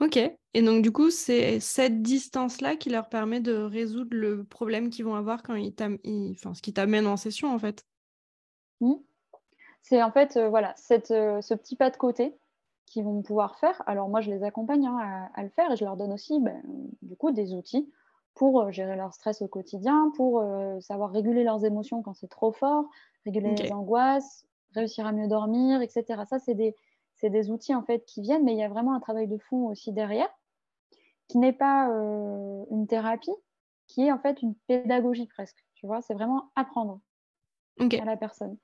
Ok. 0.01 0.17
Et 0.17 0.61
donc, 0.61 0.81
du 0.81 0.91
coup, 0.91 1.09
c'est 1.09 1.61
cette 1.61 2.01
distance-là 2.01 2.75
qui 2.75 2.89
leur 2.89 3.07
permet 3.07 3.39
de 3.39 3.53
résoudre 3.53 4.15
le 4.15 4.43
problème 4.43 4.89
qu'ils 4.89 5.05
vont 5.05 5.15
avoir 5.15 5.41
quand 5.41 5.55
ils, 5.55 5.73
enfin, 6.31 6.53
ce 6.53 6.61
qui 6.61 6.73
t'amène 6.73 7.07
en 7.07 7.15
session, 7.15 7.53
en 7.53 7.59
fait. 7.59 7.85
Mmh. 8.81 8.95
C'est 9.81 10.03
en 10.03 10.11
fait, 10.11 10.35
euh, 10.35 10.49
voilà, 10.49 10.73
cette, 10.75 11.07
ce 11.07 11.53
petit 11.53 11.77
pas 11.77 11.91
de 11.91 11.97
côté 11.97 12.35
qui 12.85 13.01
vont 13.01 13.21
pouvoir 13.21 13.57
faire. 13.57 13.81
Alors 13.87 14.09
moi, 14.09 14.21
je 14.21 14.31
les 14.31 14.43
accompagne 14.43 14.85
hein, 14.87 15.29
à, 15.33 15.43
le 15.43 15.49
faire 15.49 15.71
et 15.71 15.75
je 15.75 15.83
leur 15.83 15.97
donne 15.97 16.13
aussi 16.13 16.39
ben, 16.39 16.61
du 17.01 17.15
coup 17.15 17.31
des 17.31 17.53
outils 17.53 17.91
pour 18.35 18.61
euh, 18.61 18.71
gérer 18.71 18.95
leur 18.95 19.13
stress 19.13 19.41
au 19.41 19.47
quotidien, 19.47 20.11
pour 20.15 20.41
euh, 20.41 20.79
savoir 20.81 21.11
réguler 21.11 21.43
leurs 21.43 21.65
émotions 21.65 22.03
quand 22.03 22.13
c'est 22.13 22.27
trop 22.27 22.51
fort, 22.51 22.85
réguler 23.25 23.55
les 23.55 23.71
angoisses, 23.71 24.45
réussir 24.73 25.07
à 25.07 25.11
mieux 25.13 25.27
dormir, 25.27 25.81
etc. 25.81 26.23
Ça, 26.29 26.37
c'est 26.37 26.53
des, 26.53 26.75
des, 27.23 27.49
outils 27.49 27.73
en 27.73 27.81
fait 27.81 28.05
qui 28.05 28.21
viennent, 28.21 28.43
mais 28.43 28.53
il 28.53 28.59
y 28.59 28.63
a 28.63 28.69
vraiment 28.69 28.93
un 28.93 28.99
travail 28.99 29.27
de 29.27 29.37
fond 29.37 29.67
aussi 29.67 29.93
derrière, 29.93 30.29
qui 31.27 31.37
n'est 31.37 31.53
pas 31.53 31.89
euh, 31.89 32.65
une 32.71 32.87
thérapie, 32.87 33.35
qui 33.87 34.07
est 34.07 34.11
en 34.11 34.19
fait 34.19 34.41
une 34.41 34.53
pédagogie 34.67 35.27
presque. 35.27 35.65
Tu 35.75 35.87
vois, 35.87 36.01
c'est 36.01 36.13
vraiment 36.13 36.51
apprendre 36.55 36.99
à 37.79 38.05
la 38.05 38.17
personne. 38.17 38.57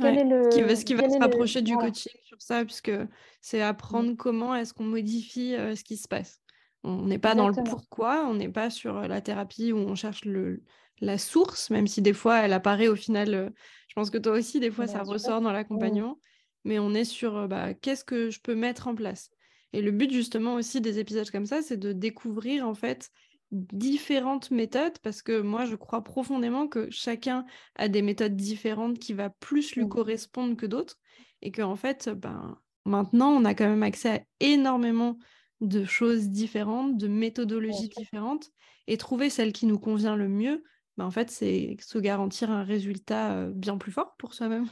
Ce 0.00 0.84
qui 0.84 0.94
va, 0.94 1.08
se 1.08 1.18
rapprocher 1.18 1.62
du 1.62 1.76
coaching 1.76 2.12
sur 2.22 2.40
ça, 2.40 2.64
puisque 2.64 2.92
c'est 3.40 3.62
apprendre 3.62 4.14
comment 4.16 4.54
est-ce 4.54 4.74
qu'on 4.74 4.84
modifie 4.84 5.54
ce 5.56 5.84
qui 5.84 5.96
se 5.96 6.08
passe. 6.08 6.40
On 6.82 7.06
n'est 7.06 7.18
pas 7.18 7.34
dans 7.34 7.48
le 7.48 7.62
pourquoi, 7.64 8.26
on 8.26 8.34
n'est 8.34 8.48
pas 8.48 8.70
sur 8.70 9.02
la 9.06 9.20
thérapie 9.20 9.72
où 9.72 9.78
on 9.78 9.94
cherche 9.94 10.24
le, 10.24 10.62
la 11.00 11.18
source, 11.18 11.70
même 11.70 11.86
si 11.86 12.00
des 12.00 12.14
fois 12.14 12.38
elle 12.38 12.52
apparaît 12.52 12.88
au 12.88 12.96
final. 12.96 13.52
je 13.88 13.94
pense 13.94 14.10
que 14.10 14.18
toi 14.18 14.32
aussi, 14.32 14.60
des 14.60 14.70
fois, 14.70 14.86
ça 14.86 15.02
ressort 15.02 15.40
dans 15.40 15.52
l'accompagnement. 15.52 16.18
Mais 16.64 16.78
on 16.78 16.92
est 16.92 17.04
sur 17.04 17.48
bah, 17.48 17.74
qu'est-ce 17.74 18.04
que 18.04 18.30
je 18.30 18.40
peux 18.40 18.54
mettre 18.54 18.88
en 18.88 18.94
place? 18.94 19.30
Et 19.72 19.82
le 19.82 19.92
but 19.92 20.10
justement 20.10 20.54
aussi 20.54 20.80
des 20.80 20.98
épisodes 20.98 21.30
comme 21.30 21.46
ça, 21.46 21.62
c'est 21.62 21.76
de 21.76 21.92
découvrir 21.92 22.66
en 22.66 22.74
fait 22.74 23.10
différentes 23.52 24.50
méthodes 24.50 24.98
parce 25.02 25.22
que 25.22 25.40
moi 25.40 25.64
je 25.64 25.74
crois 25.74 26.02
profondément 26.04 26.68
que 26.68 26.88
chacun 26.90 27.44
a 27.74 27.88
des 27.88 28.02
méthodes 28.02 28.36
différentes 28.36 28.98
qui 28.98 29.12
va 29.12 29.30
plus 29.30 29.74
lui 29.74 29.88
correspondre 29.88 30.56
que 30.56 30.66
d'autres 30.66 30.98
et 31.42 31.50
que 31.50 31.62
en 31.62 31.76
fait 31.76 32.08
ben 32.08 32.58
maintenant 32.84 33.30
on 33.30 33.44
a 33.44 33.54
quand 33.54 33.68
même 33.68 33.82
accès 33.82 34.08
à 34.10 34.20
énormément 34.38 35.18
de 35.60 35.84
choses 35.84 36.28
différentes, 36.28 36.96
de 36.96 37.08
méthodologies 37.08 37.88
différentes 37.88 38.50
et 38.86 38.96
trouver 38.96 39.30
celle 39.30 39.52
qui 39.52 39.66
nous 39.66 39.78
convient 39.78 40.16
le 40.16 40.28
mieux, 40.28 40.62
ben 40.96 41.04
en 41.04 41.10
fait 41.10 41.30
c'est 41.30 41.76
se 41.80 41.98
garantir 41.98 42.50
un 42.50 42.62
résultat 42.62 43.46
bien 43.46 43.78
plus 43.78 43.92
fort 43.92 44.14
pour 44.16 44.34
soi-même. 44.34 44.68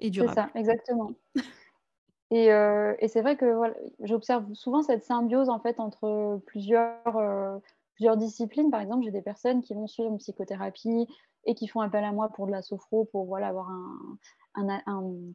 Et 0.00 0.10
durable. 0.10 0.34
C'est 0.34 0.40
ça, 0.40 0.50
exactement. 0.58 1.12
Euh, 2.34 2.94
et, 2.98 3.08
c'est 3.08 3.22
vrai 3.22 3.36
que 3.36 3.46
j'observe 4.00 4.52
souvent 4.54 4.82
cette 4.82 5.04
symbiose 5.04 5.48
en 5.48 5.60
fait 5.60 5.78
entre 5.78 6.40
plusieurs, 6.46 7.16
euh, 7.16 7.58
plusieurs 7.94 8.16
disciplines. 8.16 8.70
Par 8.70 8.80
exemple, 8.80 9.04
j'ai 9.04 9.10
des 9.10 9.22
personnes 9.22 9.62
qui 9.62 9.74
vont 9.74 9.86
suivre 9.86 10.08
une 10.08 10.18
psychothérapie 10.18 11.06
et 11.44 11.54
qui 11.54 11.68
font 11.68 11.80
appel 11.80 12.04
à 12.04 12.12
moi 12.12 12.30
pour 12.30 12.46
de 12.46 12.52
la 12.52 12.62
sophro, 12.62 13.04
pour 13.04 13.26
voilà, 13.26 13.48
avoir 13.48 13.68
un, 14.54 14.80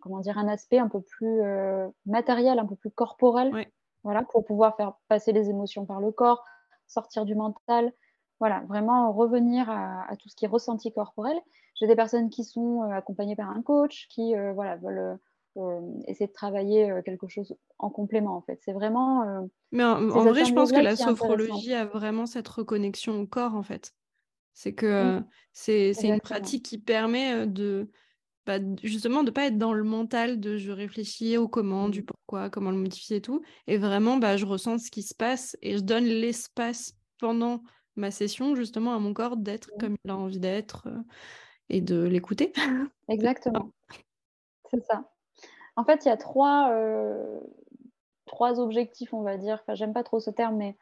comment 0.01 0.19
dire, 0.19 0.37
un 0.37 0.47
aspect 0.47 0.79
un 0.79 0.87
peu 0.87 1.01
plus 1.01 1.41
euh, 1.41 1.87
matériel, 2.05 2.59
un 2.59 2.65
peu 2.65 2.75
plus 2.75 2.89
corporel, 2.89 3.67
voilà, 4.03 4.23
pour 4.23 4.43
pouvoir 4.45 4.75
faire 4.75 4.93
passer 5.07 5.31
les 5.31 5.49
émotions 5.49 5.85
par 5.85 5.99
le 5.99 6.11
corps, 6.11 6.43
sortir 6.87 7.25
du 7.25 7.35
mental. 7.35 7.93
Voilà, 8.39 8.61
vraiment 8.67 9.11
revenir 9.11 9.69
à, 9.69 10.15
tout 10.17 10.29
ce 10.29 10.35
qui 10.35 10.45
est 10.45 10.47
ressenti 10.49 10.91
corporel. 10.91 11.37
J'ai 11.75 11.87
des 11.87 11.95
personnes 11.95 12.29
qui 12.29 12.43
sont 12.43 12.81
accompagnées 12.83 13.35
par 13.35 13.49
un 13.49 13.61
coach, 13.61 14.07
qui 14.09 14.33
voilà, 14.55 14.77
veulent 14.77 15.19
essayer 16.07 16.27
de 16.27 16.33
travailler 16.33 16.89
euh, 16.89 17.01
quelque 17.01 17.27
chose 17.27 17.55
en 17.77 17.89
complément 17.89 18.35
en 18.35 18.41
fait. 18.41 18.59
C'est 18.63 18.73
vraiment. 18.73 19.23
Euh, 19.23 19.41
Mais 19.71 19.83
en, 19.83 20.07
vrai, 20.07 20.45
je 20.45 20.53
pense 20.53 20.71
que 20.71 20.79
la 20.79 20.95
sophrologie 20.95 21.73
a 21.73 21.85
vraiment 21.85 22.25
cette 22.25 22.47
reconnexion 22.47 23.19
au 23.19 23.27
corps 23.27 23.55
en 23.55 23.63
fait. 23.63 23.93
C'est 24.53 24.73
que 24.73 25.21
c'est 25.53 25.93
une 26.03 26.19
pratique 26.19 26.65
qui 26.65 26.77
permet 26.77 27.47
de 27.47 27.89
bah, 28.45 28.57
justement 28.81 29.23
de 29.23 29.31
pas 29.31 29.45
être 29.45 29.57
dans 29.57 29.73
le 29.73 29.83
mental 29.83 30.39
de 30.39 30.57
je 30.57 30.71
réfléchis 30.71 31.37
au 31.37 31.47
comment, 31.47 31.87
du 31.87 32.01
mmh. 32.01 32.05
pourquoi, 32.05 32.49
comment 32.49 32.71
le 32.71 32.77
modifier 32.77 33.17
et 33.17 33.21
tout. 33.21 33.41
Et 33.67 33.77
vraiment, 33.77 34.17
bah, 34.17 34.37
je 34.37 34.45
ressens 34.45 34.79
ce 34.79 34.91
qui 34.91 35.03
se 35.03 35.13
passe 35.13 35.55
et 35.61 35.77
je 35.77 35.83
donne 35.83 36.05
l'espace 36.05 36.95
pendant 37.19 37.61
ma 37.95 38.11
session 38.11 38.55
justement 38.55 38.95
à 38.95 38.99
mon 38.99 39.13
corps 39.13 39.37
d'être 39.37 39.69
mmh. 39.75 39.79
comme 39.79 39.95
il 40.03 40.11
a 40.11 40.17
envie 40.17 40.39
d'être 40.39 40.87
et 41.69 41.81
de 41.81 42.01
l'écouter. 42.01 42.51
Exactement. 43.07 43.71
C'est 44.71 44.83
ça. 44.85 45.09
En 45.79 45.85
fait, 45.85 46.03
il 46.03 46.09
y 46.09 46.11
a 46.11 46.17
trois, 46.17 46.71
euh, 46.73 47.39
trois 48.25 48.59
objectifs, 48.59 49.13
on 49.13 49.21
va 49.21 49.37
dire. 49.37 49.59
Enfin, 49.61 49.75
j'aime 49.75 49.93
pas 49.93 50.03
trop 50.03 50.19
ce 50.19 50.29
terme, 50.29 50.57
mais 50.57 50.77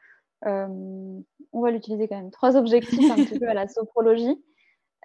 euh, 0.48 0.68
on 1.54 1.62
va 1.62 1.70
l'utiliser 1.70 2.08
quand 2.08 2.16
même. 2.16 2.32
Trois 2.32 2.58
objectifs 2.58 3.12
un 3.12 3.16
petit 3.16 3.38
peu 3.38 3.48
à 3.48 3.54
la 3.54 3.68
sophrologie. 3.68 4.44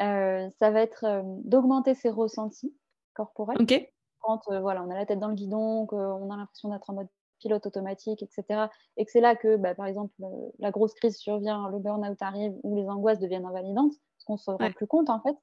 Euh, 0.01 0.49
ça 0.59 0.71
va 0.71 0.81
être 0.81 1.05
d'augmenter 1.45 1.93
ses 1.95 2.09
ressentis 2.09 2.75
corporels. 3.13 3.59
Quand 4.21 4.41
voilà, 4.63 4.83
on 4.83 4.89
a 4.89 4.95
la 4.95 5.05
tête 5.05 5.19
dans 5.19 5.29
le 5.29 5.35
guidon, 5.35 5.85
qu'on 5.85 6.31
a 6.31 6.37
l'impression 6.39 6.71
d'être 6.71 6.89
en 6.89 6.95
mode 6.95 7.09
pilote 7.39 7.67
automatique, 7.67 8.23
etc. 8.23 8.69
Et 8.97 9.05
que 9.05 9.11
c'est 9.11 9.21
là 9.21 9.37
que, 9.37 9.57
bah, 9.57 9.75
par 9.75 9.85
exemple, 9.85 10.15
la 10.59 10.71
grosse 10.71 10.95
crise 10.95 11.19
survient, 11.19 11.69
le 11.69 11.81
burn-out 11.81 12.23
arrive 12.23 12.55
ou 12.63 12.77
les 12.77 12.89
angoisses 12.89 13.19
deviennent 13.19 13.45
invalidantes, 13.45 13.93
parce 13.93 14.25
qu'on 14.25 14.35
ne 14.35 14.39
se 14.39 14.51
rend 14.51 14.73
plus 14.73 14.87
compte 14.87 15.11
en 15.11 15.21
fait 15.21 15.37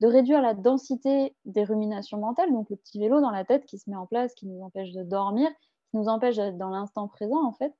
de 0.00 0.06
réduire 0.06 0.40
la 0.40 0.54
densité 0.54 1.34
des 1.44 1.64
ruminations 1.64 2.18
mentales, 2.18 2.52
donc 2.52 2.70
le 2.70 2.76
petit 2.76 2.98
vélo 2.98 3.20
dans 3.20 3.30
la 3.30 3.44
tête 3.44 3.64
qui 3.66 3.78
se 3.78 3.90
met 3.90 3.96
en 3.96 4.06
place, 4.06 4.34
qui 4.34 4.46
nous 4.46 4.62
empêche 4.62 4.92
de 4.92 5.02
dormir, 5.02 5.48
qui 5.90 5.96
nous 5.96 6.08
empêche 6.08 6.36
d'être 6.36 6.58
dans 6.58 6.70
l'instant 6.70 7.08
présent 7.08 7.44
en 7.44 7.52
fait, 7.52 7.74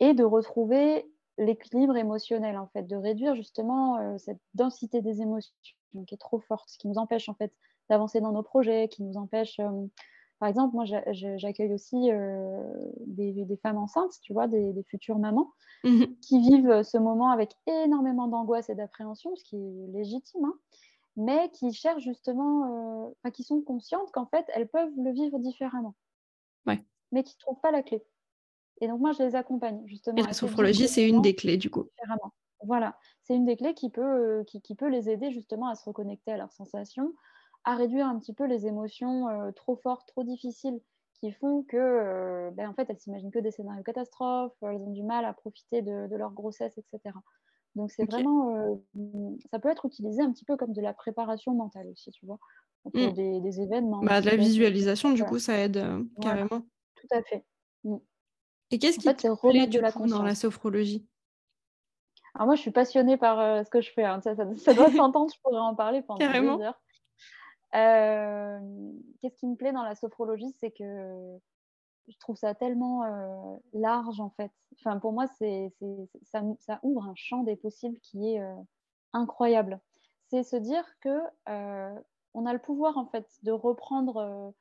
et 0.00 0.14
de 0.14 0.24
retrouver 0.24 1.10
l'équilibre 1.38 1.96
émotionnel 1.96 2.58
en 2.58 2.66
fait, 2.68 2.82
de 2.82 2.96
réduire 2.96 3.36
justement 3.36 3.98
euh, 3.98 4.18
cette 4.18 4.40
densité 4.54 5.00
des 5.00 5.22
émotions 5.22 5.54
qui 6.06 6.14
est 6.14 6.18
trop 6.18 6.40
forte, 6.40 6.70
qui 6.78 6.88
nous 6.88 6.98
empêche 6.98 7.28
en 7.28 7.34
fait 7.34 7.52
d'avancer 7.88 8.20
dans 8.20 8.32
nos 8.32 8.42
projets, 8.42 8.88
qui 8.88 9.02
nous 9.02 9.16
empêche 9.16 9.60
euh, 9.60 9.86
par 10.38 10.48
exemple, 10.48 10.76
moi, 10.76 10.84
j'accueille 10.84 11.72
aussi 11.72 12.12
euh, 12.12 12.62
des, 13.06 13.58
femmes 13.60 13.78
enceintes, 13.78 14.12
tu 14.22 14.32
vois, 14.32 14.46
des, 14.46 14.84
futures 14.88 15.18
mamans, 15.18 15.52
mmh 15.82 16.04
qui 16.22 16.38
vivent 16.40 16.82
ce 16.84 16.96
moment 16.96 17.30
avec 17.30 17.56
énormément 17.66 18.28
d'angoisse 18.28 18.70
et 18.70 18.76
d'appréhension, 18.76 19.34
ce 19.34 19.42
qui 19.42 19.56
est 19.56 19.92
légitime, 19.92 20.44
hein, 20.44 20.54
mais 21.18 21.50
qui 21.50 21.72
cherchent 21.72 22.04
justement, 22.04 23.10
euh, 23.26 23.30
qui 23.30 23.42
sont 23.42 23.60
conscientes 23.60 24.10
qu'en 24.12 24.26
fait, 24.26 24.46
elles 24.54 24.68
peuvent 24.68 24.92
le 24.96 25.12
vivre 25.12 25.38
différemment, 25.40 25.94
mais 27.10 27.22
qui 27.24 27.34
ne 27.34 27.40
trouvent 27.40 27.60
pas 27.60 27.70
la 27.70 27.82
clé. 27.82 28.04
Et 28.80 28.86
donc, 28.86 29.00
moi, 29.00 29.12
je 29.12 29.22
les 29.22 29.34
accompagne 29.34 29.82
justement. 29.86 30.16
Et 30.16 30.22
la 30.22 30.32
sophrologie, 30.32 30.86
c'est 30.86 31.08
une 31.08 31.20
des 31.20 31.34
clés, 31.34 31.56
du 31.56 31.70
coup. 31.70 31.88
Voilà, 32.62 32.96
c'est 33.22 33.34
une 33.34 33.44
des 33.44 33.56
clés 33.56 33.74
qui 33.74 33.88
peut, 33.88 34.44
qui, 34.46 34.60
qui, 34.60 34.74
peut 34.74 34.88
les 34.88 35.08
aider 35.10 35.30
justement 35.30 35.68
à 35.68 35.74
se 35.74 35.84
reconnecter 35.84 36.32
à 36.32 36.36
leurs 36.36 36.52
sensations, 36.52 37.14
à 37.64 37.76
réduire 37.76 38.06
un 38.06 38.18
petit 38.18 38.34
peu 38.34 38.46
les 38.46 38.66
émotions 38.66 39.28
euh, 39.28 39.52
trop 39.52 39.76
fortes, 39.76 40.08
trop 40.08 40.24
difficiles, 40.24 40.80
qui 41.14 41.32
font 41.32 41.62
que, 41.62 41.76
euh, 41.76 42.50
ben, 42.52 42.68
en 42.68 42.74
fait, 42.74 42.86
elles 42.90 42.98
s'imaginent 42.98 43.30
que 43.30 43.38
des 43.38 43.50
scénarios 43.50 43.82
catastrophes, 43.82 44.56
elles 44.62 44.82
ont 44.82 44.92
du 44.92 45.02
mal 45.02 45.24
à 45.24 45.32
profiter 45.32 45.82
de, 45.82 46.06
de 46.08 46.16
leur 46.16 46.32
grossesse, 46.32 46.76
etc. 46.78 47.14
Donc 47.78 47.92
c'est 47.92 48.10
vraiment, 48.10 48.56
euh, 48.56 48.74
ça 49.52 49.60
peut 49.60 49.68
être 49.68 49.86
utilisé 49.86 50.20
un 50.20 50.32
petit 50.32 50.44
peu 50.44 50.56
comme 50.56 50.72
de 50.72 50.82
la 50.82 50.92
préparation 50.92 51.54
mentale 51.54 51.86
aussi, 51.92 52.10
tu 52.10 52.26
vois, 52.26 52.40
pour 52.82 52.92
mmh. 52.92 53.12
des, 53.12 53.60
événements. 53.60 54.00
Bah, 54.00 54.20
de 54.20 54.26
la 54.26 54.34
visualisation, 54.34 55.12
du 55.12 55.22
coup, 55.22 55.38
ça 55.38 55.56
aide 55.58 55.76
euh, 55.76 56.02
carrément. 56.20 56.66
Tout 56.96 57.06
à 57.12 57.22
fait. 57.22 57.44
Mmh. 57.84 57.98
Et 58.72 58.80
qu'est-ce 58.80 58.98
qui 58.98 59.14
te 59.14 59.48
plaît 59.48 59.68
de 59.68 59.78
la 59.78 59.92
dans 59.92 60.24
la 60.24 60.34
sophrologie? 60.34 61.06
Alors 62.34 62.46
moi, 62.46 62.56
je 62.56 62.62
suis 62.62 62.72
passionnée 62.72 63.16
par 63.16 63.38
euh, 63.38 63.62
ce 63.62 63.70
que 63.70 63.80
je 63.80 63.92
fais. 63.92 64.04
Hein. 64.04 64.20
Ça, 64.22 64.34
ça, 64.34 64.74
doit 64.74 64.90
s'entendre, 64.90 65.32
je 65.32 65.40
pourrais 65.40 65.60
en 65.60 65.76
parler 65.76 66.02
pendant 66.02 66.18
carrément. 66.18 66.56
des 66.56 66.64
heures. 66.64 66.80
Qu'est-ce 69.22 69.36
qui 69.38 69.46
me 69.46 69.54
plaît 69.54 69.72
dans 69.72 69.84
la 69.84 69.94
sophrologie, 69.94 70.52
c'est 70.60 70.72
que 70.72 71.38
je 72.08 72.18
trouve 72.18 72.36
ça 72.36 72.54
tellement 72.54 73.04
euh, 73.04 73.56
large 73.72 74.20
en 74.20 74.30
fait. 74.30 74.50
Enfin, 74.78 74.98
pour 74.98 75.12
moi, 75.12 75.26
c'est, 75.38 75.72
ça, 76.22 76.42
ça, 76.58 76.80
ouvre 76.82 77.04
un 77.04 77.14
champ 77.14 77.42
des 77.42 77.56
possibles 77.56 77.98
qui 78.00 78.32
est 78.32 78.40
euh, 78.40 78.54
incroyable. 79.12 79.80
C'est 80.28 80.42
se 80.42 80.56
dire 80.56 80.84
que 81.00 81.20
euh, 81.48 81.94
on 82.34 82.46
a 82.46 82.52
le 82.52 82.58
pouvoir 82.58 82.98
en 82.98 83.06
fait 83.06 83.26
de 83.42 83.52
reprendre, 83.52 84.54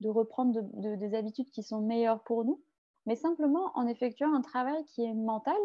de 0.00 0.08
reprendre 0.08 0.60
des 0.62 1.14
habitudes 1.14 1.50
qui 1.50 1.62
sont 1.62 1.80
meilleures 1.80 2.22
pour 2.24 2.44
nous, 2.44 2.60
mais 3.06 3.16
simplement 3.16 3.70
en 3.74 3.86
effectuant 3.86 4.34
un 4.34 4.40
travail 4.40 4.84
qui 4.86 5.04
est 5.04 5.14
mental, 5.14 5.56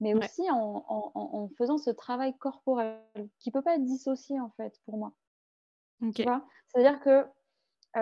mais 0.00 0.14
aussi 0.14 0.42
en, 0.50 1.50
faisant 1.58 1.78
ce 1.78 1.90
travail 1.90 2.36
corporel 2.38 2.98
qui 3.38 3.50
peut 3.50 3.62
pas 3.62 3.76
être 3.76 3.84
dissocié 3.84 4.40
en 4.40 4.50
fait 4.56 4.80
pour 4.86 4.96
moi. 4.96 5.12
C'est-à-dire 6.68 7.00
que 7.00 7.26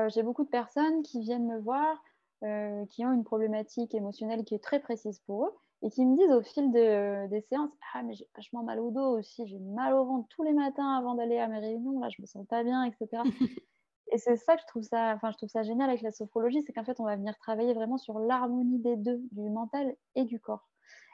j'ai 0.09 0.23
beaucoup 0.23 0.45
de 0.45 0.50
personnes 0.50 1.02
qui 1.02 1.21
viennent 1.21 1.47
me 1.47 1.59
voir 1.59 2.00
euh, 2.43 2.85
qui 2.87 3.05
ont 3.05 3.12
une 3.12 3.25
problématique 3.25 3.95
émotionnelle 3.95 4.45
qui 4.45 4.55
est 4.55 4.62
très 4.62 4.81
précise 4.81 5.21
pour 5.21 5.47
eux 5.47 5.53
et 5.83 5.91
qui 5.91 6.05
me 6.05 6.17
disent 6.17 6.33
au 6.33 6.43
fil 6.43 6.71
des 6.73 7.41
séances 7.43 7.71
Ah, 7.93 8.03
mais 8.03 8.14
j'ai 8.14 8.26
vachement 8.35 8.62
mal 8.62 8.81
au 8.81 8.91
dos 8.91 9.19
aussi, 9.19 9.47
j'ai 9.47 9.59
mal 9.59 9.95
au 9.95 10.05
ventre 10.05 10.26
tous 10.31 10.43
les 10.43 10.53
matins 10.53 10.97
avant 10.97 11.14
d'aller 11.14 11.38
à 11.38 11.49
mes 11.49 11.59
réunions, 11.59 12.00
là 12.00 12.09
je 12.11 12.21
me 12.23 12.26
sens 12.26 12.47
pas 12.47 12.62
bien, 12.62 12.85
etc. 12.85 13.23
et 14.12 14.19
c'est 14.19 14.37
ça 14.37 14.57
que 14.57 14.62
je 14.62 14.67
trouve 14.67 14.83
ça, 14.83 15.12
enfin, 15.14 15.31
je 15.31 15.37
trouve 15.37 15.50
ça 15.50 15.62
génial 15.62 15.91
avec 15.91 16.03
la 16.03 16.11
sophrologie, 16.11 16.62
c'est 16.67 16.73
qu'en 16.73 16.85
fait 16.85 17.00
on 17.00 17.05
va 17.05 17.17
venir 17.17 17.37
travailler 17.38 17.75
vraiment 17.75 17.99
sur 17.99 18.19
l'harmonie 18.19 18.79
des 18.79 18.97
deux, 18.97 19.21
du 19.33 19.50
mental 19.50 19.95
et 20.14 20.25
du 20.25 20.41
corps. 20.41 20.69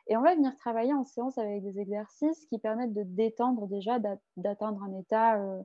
Et 0.07 0.17
on 0.17 0.23
va 0.23 0.35
venir 0.35 0.55
travailler 0.57 0.93
en 0.93 1.05
séance 1.05 1.39
avec 1.39 1.63
des 1.63 1.79
exercices 1.79 2.47
qui 2.47 2.59
permettent 2.59 2.95
de 2.95 3.05
détendre 3.05 3.67
déjà, 3.69 3.99
d'atteindre 4.37 4.83
un 4.83 4.99
état 4.99 5.41
euh, 5.41 5.63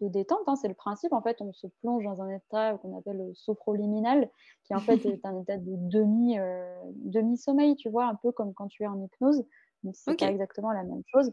de 0.00 0.08
détente. 0.08 0.40
Hein, 0.46 0.56
c'est 0.56 0.68
le 0.68 0.74
principe. 0.74 1.12
En 1.12 1.22
fait, 1.22 1.40
on 1.40 1.52
se 1.52 1.66
plonge 1.80 2.04
dans 2.04 2.22
un 2.22 2.28
état 2.30 2.76
qu'on 2.78 2.96
appelle 2.98 3.30
sophroliminal, 3.34 4.30
qui 4.64 4.74
en 4.74 4.80
fait 4.80 4.96
est 5.06 5.24
un 5.24 5.40
état 5.40 5.56
de 5.56 5.74
demi, 5.76 6.38
euh, 6.38 6.74
demi-sommeil, 6.94 7.76
tu 7.76 7.88
vois, 7.88 8.06
un 8.06 8.14
peu 8.14 8.32
comme 8.32 8.54
quand 8.54 8.68
tu 8.68 8.82
es 8.82 8.86
en 8.86 9.02
hypnose. 9.02 9.44
Donc, 9.84 9.94
c'est 9.96 10.18
pas 10.18 10.30
exactement 10.30 10.72
la 10.72 10.82
même 10.82 11.02
chose. 11.06 11.32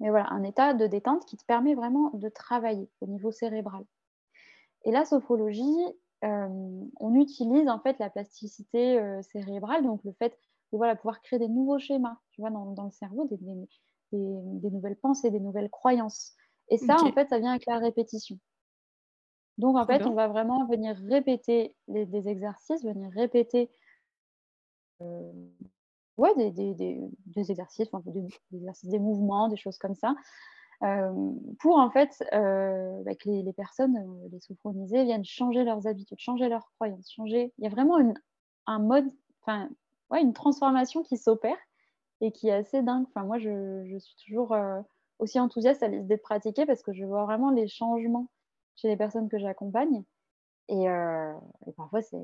Mais 0.00 0.10
voilà, 0.10 0.28
un 0.30 0.44
état 0.44 0.74
de 0.74 0.86
détente 0.86 1.24
qui 1.24 1.36
te 1.36 1.44
permet 1.44 1.74
vraiment 1.74 2.10
de 2.14 2.28
travailler 2.28 2.88
au 3.00 3.06
niveau 3.06 3.32
cérébral. 3.32 3.84
Et 4.84 4.92
la 4.92 5.04
sophrologie, 5.04 5.84
euh, 6.24 6.84
on 7.00 7.14
utilise 7.14 7.68
en 7.68 7.80
fait 7.80 7.98
la 7.98 8.10
plasticité 8.10 8.98
euh, 8.98 9.22
cérébrale, 9.22 9.84
donc 9.84 10.02
le 10.04 10.12
fait 10.12 10.38
de 10.72 10.78
voilà, 10.78 10.94
pouvoir 10.94 11.20
créer 11.22 11.38
des 11.38 11.48
nouveaux 11.48 11.78
schémas, 11.78 12.16
tu 12.30 12.40
vois, 12.40 12.50
dans, 12.50 12.84
le 12.84 12.90
cerveau, 12.92 13.26
des, 13.26 13.38
des, 14.12 14.70
nouvelles 14.70 14.96
pensées, 14.96 15.30
des 15.30 15.40
nouvelles 15.40 15.70
croyances. 15.70 16.34
Et 16.70 16.78
ça, 16.78 16.96
en 17.02 17.12
fait, 17.12 17.28
ça 17.28 17.38
vient 17.38 17.50
avec 17.50 17.66
la 17.66 17.78
répétition. 17.78 18.38
Donc, 19.58 19.76
en 19.76 19.86
fait, 19.86 20.06
on 20.06 20.14
va 20.14 20.28
vraiment 20.28 20.66
venir 20.66 20.96
répéter 21.08 21.74
les, 21.88 22.06
des 22.06 22.28
exercices, 22.28 22.84
venir 22.84 23.10
répéter 23.12 23.70
euh, 25.02 25.32
ouais, 26.16 26.34
des, 26.36 26.50
des, 26.50 26.74
des, 27.26 27.50
exercices, 27.50 27.88
enfin, 27.92 28.02
des, 28.10 28.28
exercices, 28.52 28.90
des 28.90 28.98
mouvements, 28.98 29.48
des 29.48 29.56
choses 29.56 29.78
comme 29.78 29.94
ça, 29.94 30.14
euh, 30.82 31.32
pour 31.58 31.78
en 31.78 31.90
fait 31.90 32.22
euh, 32.32 33.02
bah, 33.02 33.14
que 33.16 33.28
les, 33.28 33.42
les, 33.42 33.52
personnes, 33.52 33.96
les 34.30 34.40
sophronisées, 34.40 35.04
viennent 35.04 35.24
changer 35.24 35.64
leurs 35.64 35.86
habitudes, 35.86 36.20
changer 36.20 36.48
leurs 36.48 36.70
croyances, 36.74 37.10
changer. 37.10 37.52
Il 37.58 37.64
y 37.64 37.66
a 37.66 37.70
vraiment 37.70 37.98
une, 37.98 38.14
un 38.66 38.78
mode, 38.78 39.10
enfin, 39.42 39.68
ouais, 40.10 40.22
une 40.22 40.34
transformation 40.34 41.02
qui 41.02 41.16
s'opère 41.16 41.58
et 42.20 42.30
qui 42.30 42.48
est 42.48 42.52
assez 42.52 42.82
dingue. 42.82 43.06
Enfin, 43.08 43.24
moi, 43.24 43.38
je, 43.38 43.84
je 43.86 43.98
suis 43.98 44.16
toujours 44.24 44.54
aussi 45.18 45.40
enthousiaste 45.40 45.82
à 45.82 45.88
l'idée 45.88 46.16
de 46.16 46.20
pratiquer 46.20 46.66
parce 46.66 46.82
que 46.82 46.92
je 46.92 47.04
vois 47.04 47.24
vraiment 47.24 47.50
les 47.50 47.68
changements 47.68 48.28
chez 48.76 48.88
les 48.88 48.96
personnes 48.96 49.28
que 49.28 49.38
j'accompagne. 49.38 50.04
Et, 50.68 50.88
euh, 50.88 51.32
parfois, 51.76 52.02
c'est 52.02 52.22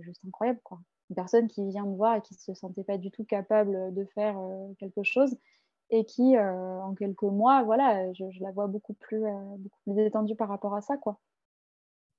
juste 0.00 0.20
incroyable. 0.26 0.60
Quoi. 0.64 0.80
Une 1.10 1.16
personne 1.16 1.48
qui 1.48 1.66
vient 1.68 1.86
me 1.86 1.96
voir 1.96 2.16
et 2.16 2.20
qui 2.22 2.34
ne 2.34 2.38
se 2.38 2.54
sentait 2.54 2.84
pas 2.84 2.98
du 2.98 3.10
tout 3.10 3.24
capable 3.24 3.94
de 3.94 4.04
faire 4.14 4.38
euh, 4.38 4.72
quelque 4.78 5.02
chose 5.02 5.36
et 5.90 6.04
qui, 6.04 6.36
euh, 6.36 6.80
en 6.80 6.94
quelques 6.94 7.22
mois, 7.22 7.62
voilà, 7.62 8.12
je, 8.14 8.30
je, 8.30 8.42
la 8.42 8.50
vois 8.50 8.66
beaucoup 8.66 8.94
plus, 8.94 9.22
beaucoup 9.58 9.78
plus 9.84 9.94
détendue 9.94 10.34
par 10.34 10.48
rapport 10.48 10.74
à 10.74 10.80
ça. 10.80 10.96
Quoi. 10.96 11.18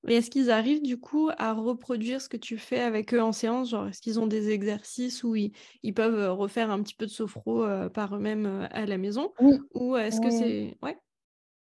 Et 0.07 0.15
est-ce 0.15 0.29
qu'ils 0.29 0.51
arrivent 0.51 0.81
du 0.81 1.00
coup 1.00 1.29
à 1.38 1.53
reproduire 1.53 2.21
ce 2.21 2.29
que 2.29 2.38
tu 2.38 2.57
fais 2.57 2.79
avec 2.79 3.13
eux 3.13 3.21
en 3.21 3.31
séance? 3.31 3.69
Genre, 3.69 3.88
est-ce 3.88 4.01
qu'ils 4.01 4.19
ont 4.19 4.27
des 4.27 4.50
exercices 4.50 5.24
où 5.24 5.35
ils, 5.35 5.51
ils, 5.83 5.93
peuvent 5.93 6.31
refaire 6.31 6.71
un 6.71 6.81
petit 6.81 6.95
peu 6.95 7.05
de 7.05 7.12
sophro 7.12 7.63
euh, 7.63 7.89
par 7.89 8.15
eux-mêmes 8.15 8.45
euh, 8.45 8.67
à 8.71 8.85
la 8.85 8.97
maison? 8.97 9.33
Oui. 9.39 9.59
Ou 9.74 9.97
est-ce 9.97 10.19
oui. 10.19 10.25
que 10.25 10.31
c'est. 10.31 10.77
Ouais? 10.83 10.97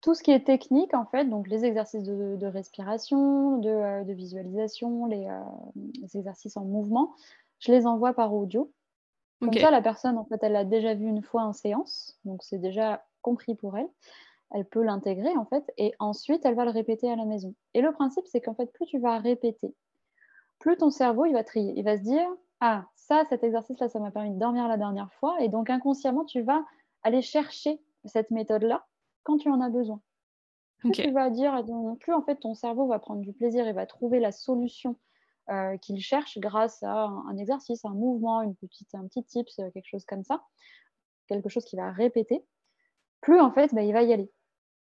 Tout 0.06 0.14
ce 0.14 0.23
qui 0.23 0.30
est 0.30 0.45
technique, 0.45 0.95
en 0.95 1.04
fait, 1.06 1.25
donc 1.25 1.49
les 1.49 1.64
exercices 1.64 2.04
de, 2.04 2.37
de 2.37 2.47
respiration, 2.47 3.59
de, 3.59 3.68
euh, 3.68 4.04
de, 4.04 4.12
visualisation, 4.12 5.06
les, 5.06 5.26
euh, 5.26 5.40
les, 6.00 6.16
exercices 6.16 6.56
en 6.56 6.64
mouvement, 6.64 7.14
je 7.59 7.73
les 7.73 7.87
envoie 7.87 8.12
par 8.12 8.33
audio. 8.33 8.71
Comme 9.40 9.49
okay. 9.49 9.61
ça, 9.61 9.71
la 9.71 9.83
personne, 9.83 10.16
en 10.16 10.25
fait, 10.25 10.38
elle 10.42 10.52
l'a 10.52 10.64
déjà 10.64 10.95
vu 10.95 11.06
une 11.06 11.23
fois 11.23 11.42
en 11.42 11.52
séance, 11.52 12.18
donc 12.25 12.42
c'est 12.42 12.59
déjà 12.59 13.04
compris 13.21 13.54
pour 13.54 13.76
elle 13.76 13.88
elle 14.50 14.65
peut 14.65 14.83
l'intégrer 14.83 15.37
en 15.37 15.45
fait, 15.45 15.65
et 15.76 15.93
ensuite 15.99 16.45
elle 16.45 16.55
va 16.55 16.65
le 16.65 16.71
répéter 16.71 17.11
à 17.11 17.17
la 17.17 17.25
maison. 17.25 17.55
Et 17.75 17.81
le 17.81 17.93
principe, 17.93 18.26
c'est 18.26 18.41
qu'en 18.41 18.55
fait, 18.55 18.73
plus 18.73 18.87
tu 18.87 18.99
vas 18.99 19.19
répéter, 19.19 19.75
plus 20.59 20.76
ton 20.76 20.91
cerveau 20.91 21.25
il 21.25 21.33
va 21.33 21.45
trier. 21.45 21.73
Il 21.76 21.85
va 21.85 21.97
se 21.97 22.03
dire 22.03 22.26
Ah, 22.61 22.87
ça, 22.95 23.25
cet 23.29 23.43
exercice-là, 23.45 23.88
ça 23.88 23.99
m'a 23.99 24.11
permis 24.11 24.33
de 24.33 24.38
dormir 24.38 24.69
la 24.69 24.76
dernière 24.76 25.12
fois, 25.15 25.37
et 25.41 25.49
donc 25.49 25.71
inconsciemment, 25.71 26.25
tu 26.25 26.43
vas 26.43 26.65
aller 27.03 27.23
chercher 27.23 27.81
cette 28.05 28.31
méthode-là 28.31 28.87
quand 29.25 29.38
tu 29.38 29.50
en 29.50 29.61
as 29.61 29.71
besoin. 29.71 30.00
Plus 30.79 30.91
okay. 30.91 31.05
tu 31.05 31.11
vas 31.12 31.31
dire, 31.31 31.65
plus 32.00 32.12
en 32.12 32.23
fait 32.23 32.37
ton 32.37 32.55
cerveau 32.55 32.87
va 32.87 32.99
prendre 32.99 33.23
du 33.23 33.33
plaisir 33.33 33.67
et 33.67 33.73
va 33.73 33.87
trouver 33.87 34.21
la 34.21 34.31
solution 34.31 34.97
euh, 35.49 35.76
qu'il 35.79 35.99
cherche 36.00 36.38
grâce 36.38 36.83
à 36.83 37.05
un, 37.05 37.26
un, 37.29 37.37
exercice, 37.37 37.85
un 37.85 37.95
mouvement, 37.95 38.43
une 38.43 38.55
petite, 38.57 38.95
un 38.95 39.07
petit 39.07 39.25
tips, 39.25 39.57
quelque 39.57 39.87
chose 39.87 40.05
comme 40.05 40.23
ça, 40.23 40.43
quelque 41.29 41.49
chose 41.49 41.65
qui 41.65 41.76
va 41.76 41.91
répéter, 41.91 42.45
plus 43.21 43.41
en 43.41 43.51
fait, 43.51 43.75
bah, 43.75 43.83
il 43.83 43.93
va 43.93 44.03
y 44.03 44.13
aller 44.13 44.31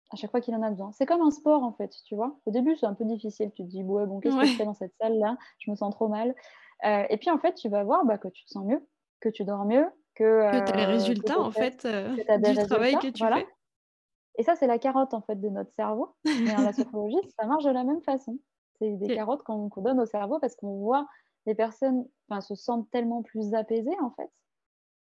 à 0.09 0.15
chaque 0.15 0.31
fois 0.31 0.41
qu'il 0.41 0.55
en 0.55 0.63
a 0.63 0.69
besoin. 0.69 0.91
C'est 0.93 1.05
comme 1.05 1.21
un 1.21 1.31
sport 1.31 1.63
en 1.63 1.73
fait, 1.73 1.93
tu 2.05 2.15
vois. 2.15 2.37
Au 2.45 2.51
début, 2.51 2.75
c'est 2.77 2.85
un 2.85 2.93
peu 2.93 3.05
difficile. 3.05 3.51
Tu 3.55 3.63
te 3.63 3.67
dis, 3.67 3.83
ouais, 3.83 4.05
bon, 4.05 4.19
qu'est-ce 4.19 4.35
ouais. 4.35 4.43
que 4.43 4.47
je 4.47 4.55
fais 4.55 4.65
dans 4.65 4.73
cette 4.73 4.93
salle-là? 5.01 5.37
Je 5.59 5.71
me 5.71 5.75
sens 5.75 5.93
trop 5.93 6.07
mal. 6.07 6.33
Euh, 6.85 7.03
et 7.09 7.17
puis 7.17 7.29
en 7.29 7.37
fait, 7.39 7.55
tu 7.55 7.69
vas 7.69 7.83
voir 7.83 8.05
bah, 8.05 8.17
que 8.17 8.27
tu 8.27 8.45
te 8.45 8.49
sens 8.49 8.65
mieux, 8.65 8.85
que 9.19 9.29
tu 9.29 9.43
dors 9.43 9.65
mieux, 9.65 9.85
que, 10.15 10.23
euh, 10.23 10.51
que 10.51 10.65
tu 10.65 10.73
as 10.73 10.77
les 10.77 10.85
résultats 10.85 11.39
en 11.39 11.51
fait 11.51 11.85
euh, 11.85 12.15
du 12.15 12.21
résultats, 12.21 12.65
travail 12.65 12.95
que 12.99 13.07
tu 13.07 13.19
voilà. 13.19 13.37
fais. 13.37 13.47
Et 14.39 14.43
ça, 14.43 14.55
c'est 14.55 14.67
la 14.67 14.77
carotte 14.77 15.13
en 15.13 15.21
fait 15.21 15.35
de 15.35 15.49
notre 15.49 15.73
cerveau. 15.73 16.15
Mais 16.25 16.55
en 16.55 16.61
la 16.61 16.73
sophrologie, 16.73 17.17
ça 17.39 17.47
marche 17.47 17.63
de 17.63 17.71
la 17.71 17.83
même 17.83 18.01
façon. 18.01 18.37
C'est 18.79 18.95
des 18.97 19.15
carottes 19.15 19.41
qu'on 19.43 19.69
qu 19.69 19.81
donne 19.81 19.99
au 19.99 20.05
cerveau 20.05 20.39
parce 20.39 20.55
qu'on 20.55 20.77
voit 20.77 21.07
les 21.47 21.55
personnes 21.55 22.05
se 22.41 22.55
sentent 22.55 22.89
tellement 22.91 23.23
plus 23.23 23.55
apaisées 23.55 23.95
en 24.01 24.11
fait 24.11 24.29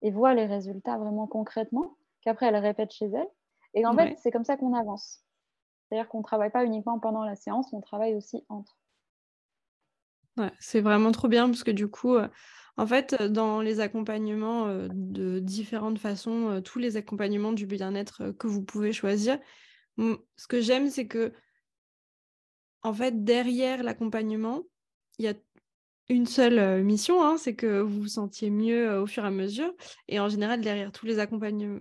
et 0.01 0.11
voient 0.11 0.35
les 0.35 0.45
résultats 0.45 0.97
vraiment 0.97 1.25
concrètement 1.25 1.95
qu'après 2.25 2.47
elles 2.47 2.55
répètent 2.57 2.91
chez 2.91 3.05
elles 3.05 3.29
et 3.75 3.85
en 3.85 3.95
ouais. 3.95 4.09
fait, 4.09 4.15
c'est 4.21 4.31
comme 4.31 4.43
ça 4.43 4.57
qu'on 4.57 4.73
avance. 4.73 5.21
C'est-à-dire 5.87 6.09
qu'on 6.09 6.19
ne 6.19 6.23
travaille 6.23 6.51
pas 6.51 6.65
uniquement 6.65 6.99
pendant 6.99 7.23
la 7.23 7.35
séance, 7.35 7.71
on 7.73 7.81
travaille 7.81 8.15
aussi 8.15 8.43
entre. 8.49 8.77
Ouais, 10.37 10.51
c'est 10.59 10.81
vraiment 10.81 11.11
trop 11.11 11.27
bien 11.27 11.47
parce 11.47 11.63
que 11.63 11.71
du 11.71 11.87
coup, 11.87 12.15
euh, 12.15 12.27
en 12.77 12.87
fait, 12.87 13.15
dans 13.21 13.61
les 13.61 13.79
accompagnements 13.79 14.67
euh, 14.67 14.87
de 14.91 15.39
différentes 15.39 15.99
façons, 15.99 16.49
euh, 16.49 16.61
tous 16.61 16.79
les 16.79 16.97
accompagnements 16.97 17.53
du 17.53 17.65
bien-être 17.65 18.31
que 18.31 18.47
vous 18.47 18.63
pouvez 18.63 18.91
choisir, 18.91 19.39
ce 19.97 20.47
que 20.49 20.59
j'aime, 20.59 20.89
c'est 20.89 21.07
que, 21.07 21.31
en 22.83 22.93
fait, 22.93 23.23
derrière 23.23 23.81
l'accompagnement, 23.81 24.63
il 25.19 25.25
y 25.25 25.29
a 25.29 25.33
une 26.09 26.25
seule 26.25 26.83
mission, 26.83 27.23
hein, 27.23 27.37
c'est 27.37 27.55
que 27.55 27.79
vous 27.79 28.01
vous 28.01 28.07
sentiez 28.09 28.49
mieux 28.49 28.99
au 28.99 29.07
fur 29.07 29.23
et 29.23 29.27
à 29.27 29.31
mesure. 29.31 29.73
Et 30.09 30.19
en 30.19 30.27
général, 30.27 30.59
derrière 30.59 30.91
tous 30.91 31.05
les 31.05 31.19
accompagnements 31.19 31.79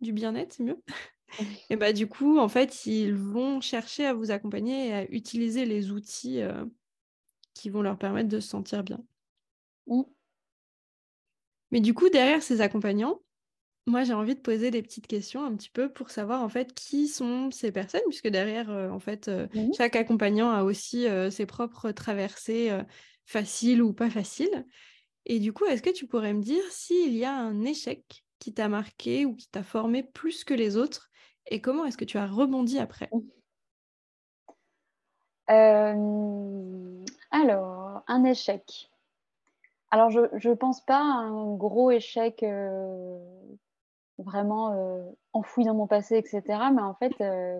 du 0.00 0.12
bien-être, 0.12 0.54
c'est 0.54 0.62
mieux. 0.62 0.80
et 1.70 1.76
bah 1.76 1.92
du 1.92 2.06
coup, 2.06 2.38
en 2.38 2.48
fait, 2.48 2.86
ils 2.86 3.14
vont 3.14 3.60
chercher 3.60 4.06
à 4.06 4.14
vous 4.14 4.30
accompagner 4.30 4.88
et 4.88 4.92
à 4.92 5.10
utiliser 5.10 5.64
les 5.64 5.90
outils 5.90 6.40
euh, 6.40 6.64
qui 7.54 7.70
vont 7.70 7.82
leur 7.82 7.98
permettre 7.98 8.28
de 8.28 8.40
se 8.40 8.48
sentir 8.48 8.84
bien. 8.84 9.02
Mais 11.70 11.80
du 11.80 11.94
coup, 11.94 12.08
derrière 12.08 12.42
ces 12.42 12.60
accompagnants, 12.60 13.20
moi, 13.86 14.04
j'ai 14.04 14.14
envie 14.14 14.34
de 14.34 14.40
poser 14.40 14.70
des 14.70 14.80
petites 14.80 15.06
questions 15.06 15.44
un 15.44 15.54
petit 15.54 15.68
peu 15.68 15.92
pour 15.92 16.08
savoir 16.08 16.42
en 16.42 16.48
fait 16.48 16.72
qui 16.72 17.06
sont 17.06 17.50
ces 17.50 17.70
personnes, 17.70 18.00
puisque 18.08 18.28
derrière, 18.28 18.70
euh, 18.70 18.88
en 18.88 19.00
fait, 19.00 19.28
euh, 19.28 19.46
mmh. 19.54 19.72
chaque 19.76 19.96
accompagnant 19.96 20.50
a 20.50 20.62
aussi 20.62 21.06
ses 21.30 21.46
propres 21.46 21.90
traversées 21.90 22.70
faciles 23.26 23.82
ou 23.82 23.92
pas 23.92 24.08
faciles. 24.08 24.66
Et 25.26 25.38
du 25.38 25.52
coup, 25.52 25.64
est-ce 25.64 25.82
que 25.82 25.90
tu 25.90 26.06
pourrais 26.06 26.34
me 26.34 26.42
dire 26.42 26.62
s'il 26.70 27.14
y 27.14 27.24
a 27.24 27.34
un 27.34 27.62
échec 27.64 28.23
qui 28.38 28.52
t'a 28.52 28.68
marqué 28.68 29.26
ou 29.26 29.34
qui 29.34 29.48
t'a 29.48 29.62
formé 29.62 30.02
plus 30.02 30.44
que 30.44 30.54
les 30.54 30.76
autres 30.76 31.10
et 31.46 31.60
comment 31.60 31.84
est-ce 31.84 31.98
que 31.98 32.04
tu 32.04 32.18
as 32.18 32.26
rebondi 32.26 32.78
après? 32.78 33.10
Euh, 35.50 37.04
Alors, 37.30 38.02
un 38.06 38.24
échec. 38.24 38.90
Alors, 39.90 40.10
je 40.10 40.48
ne 40.48 40.54
pense 40.54 40.80
pas 40.84 40.98
à 40.98 41.22
un 41.22 41.54
gros 41.54 41.90
échec 41.90 42.42
euh, 42.42 43.18
vraiment 44.18 44.72
euh, 44.72 45.04
enfoui 45.32 45.64
dans 45.64 45.74
mon 45.74 45.86
passé, 45.86 46.16
etc. 46.16 46.42
Mais 46.74 46.82
en 46.82 46.94
fait, 46.94 47.12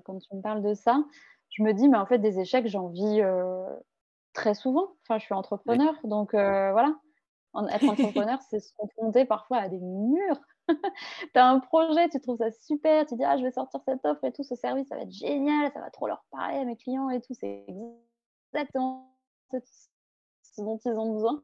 quand 0.04 0.18
tu 0.18 0.34
me 0.34 0.40
parles 0.40 0.62
de 0.62 0.74
ça, 0.74 1.04
je 1.50 1.62
me 1.62 1.72
dis, 1.72 1.88
mais 1.88 1.98
en 1.98 2.06
fait, 2.06 2.18
des 2.18 2.40
échecs, 2.40 2.66
j'en 2.66 2.88
vis 2.88 3.22
très 4.32 4.54
souvent. 4.54 4.94
Enfin, 5.02 5.18
je 5.18 5.24
suis 5.24 5.34
entrepreneur, 5.34 5.94
donc 6.04 6.32
voilà. 6.32 6.96
En, 7.52 7.68
être 7.68 7.88
entrepreneur, 7.88 8.40
c'est 8.50 8.60
se 8.60 8.72
confronter 8.76 9.26
parfois 9.26 9.58
à 9.58 9.68
des 9.68 9.78
murs 9.78 10.40
tu 11.34 11.38
as 11.38 11.48
un 11.48 11.60
projet, 11.60 12.08
tu 12.08 12.20
trouves 12.20 12.38
ça 12.38 12.50
super, 12.50 13.06
tu 13.06 13.16
dis 13.16 13.24
ah 13.24 13.36
je 13.36 13.42
vais 13.42 13.52
sortir 13.52 13.80
cette 13.86 14.04
offre 14.04 14.24
et 14.24 14.32
tout, 14.32 14.42
ce 14.42 14.54
service 14.54 14.88
ça 14.88 14.96
va 14.96 15.02
être 15.02 15.12
génial, 15.12 15.70
ça 15.72 15.80
va 15.80 15.90
trop 15.90 16.06
leur 16.06 16.24
parler 16.30 16.58
à 16.58 16.64
mes 16.64 16.76
clients 16.76 17.10
et 17.10 17.20
tout, 17.20 17.34
c'est 17.34 17.66
exactement 18.52 19.16
ce 19.52 20.62
dont 20.62 20.78
ils 20.84 20.98
ont 20.98 21.12
besoin. 21.12 21.42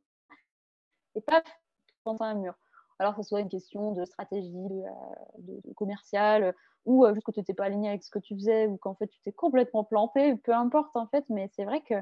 Et 1.14 1.20
paf, 1.20 1.42
tu 1.86 1.94
prends 2.04 2.20
un 2.20 2.34
mur. 2.34 2.54
Alors 2.98 3.16
que 3.16 3.22
ce 3.22 3.28
soit 3.28 3.40
une 3.40 3.48
question 3.48 3.92
de 3.92 4.04
stratégie, 4.04 4.52
de, 4.52 4.82
euh, 4.82 4.92
de, 5.38 6.54
ou 6.84 7.04
euh, 7.04 7.14
juste 7.14 7.26
que 7.26 7.32
tu 7.32 7.40
n'étais 7.40 7.54
pas 7.54 7.64
aligné 7.64 7.88
avec 7.88 8.02
ce 8.02 8.10
que 8.10 8.18
tu 8.18 8.34
faisais, 8.34 8.66
ou 8.66 8.76
qu'en 8.76 8.94
fait 8.94 9.06
tu 9.08 9.20
t'es 9.22 9.32
complètement 9.32 9.84
planté, 9.84 10.36
peu 10.36 10.52
importe 10.52 10.94
en 10.96 11.06
fait, 11.06 11.24
mais 11.28 11.48
c'est 11.54 11.64
vrai 11.64 11.80
que 11.80 11.94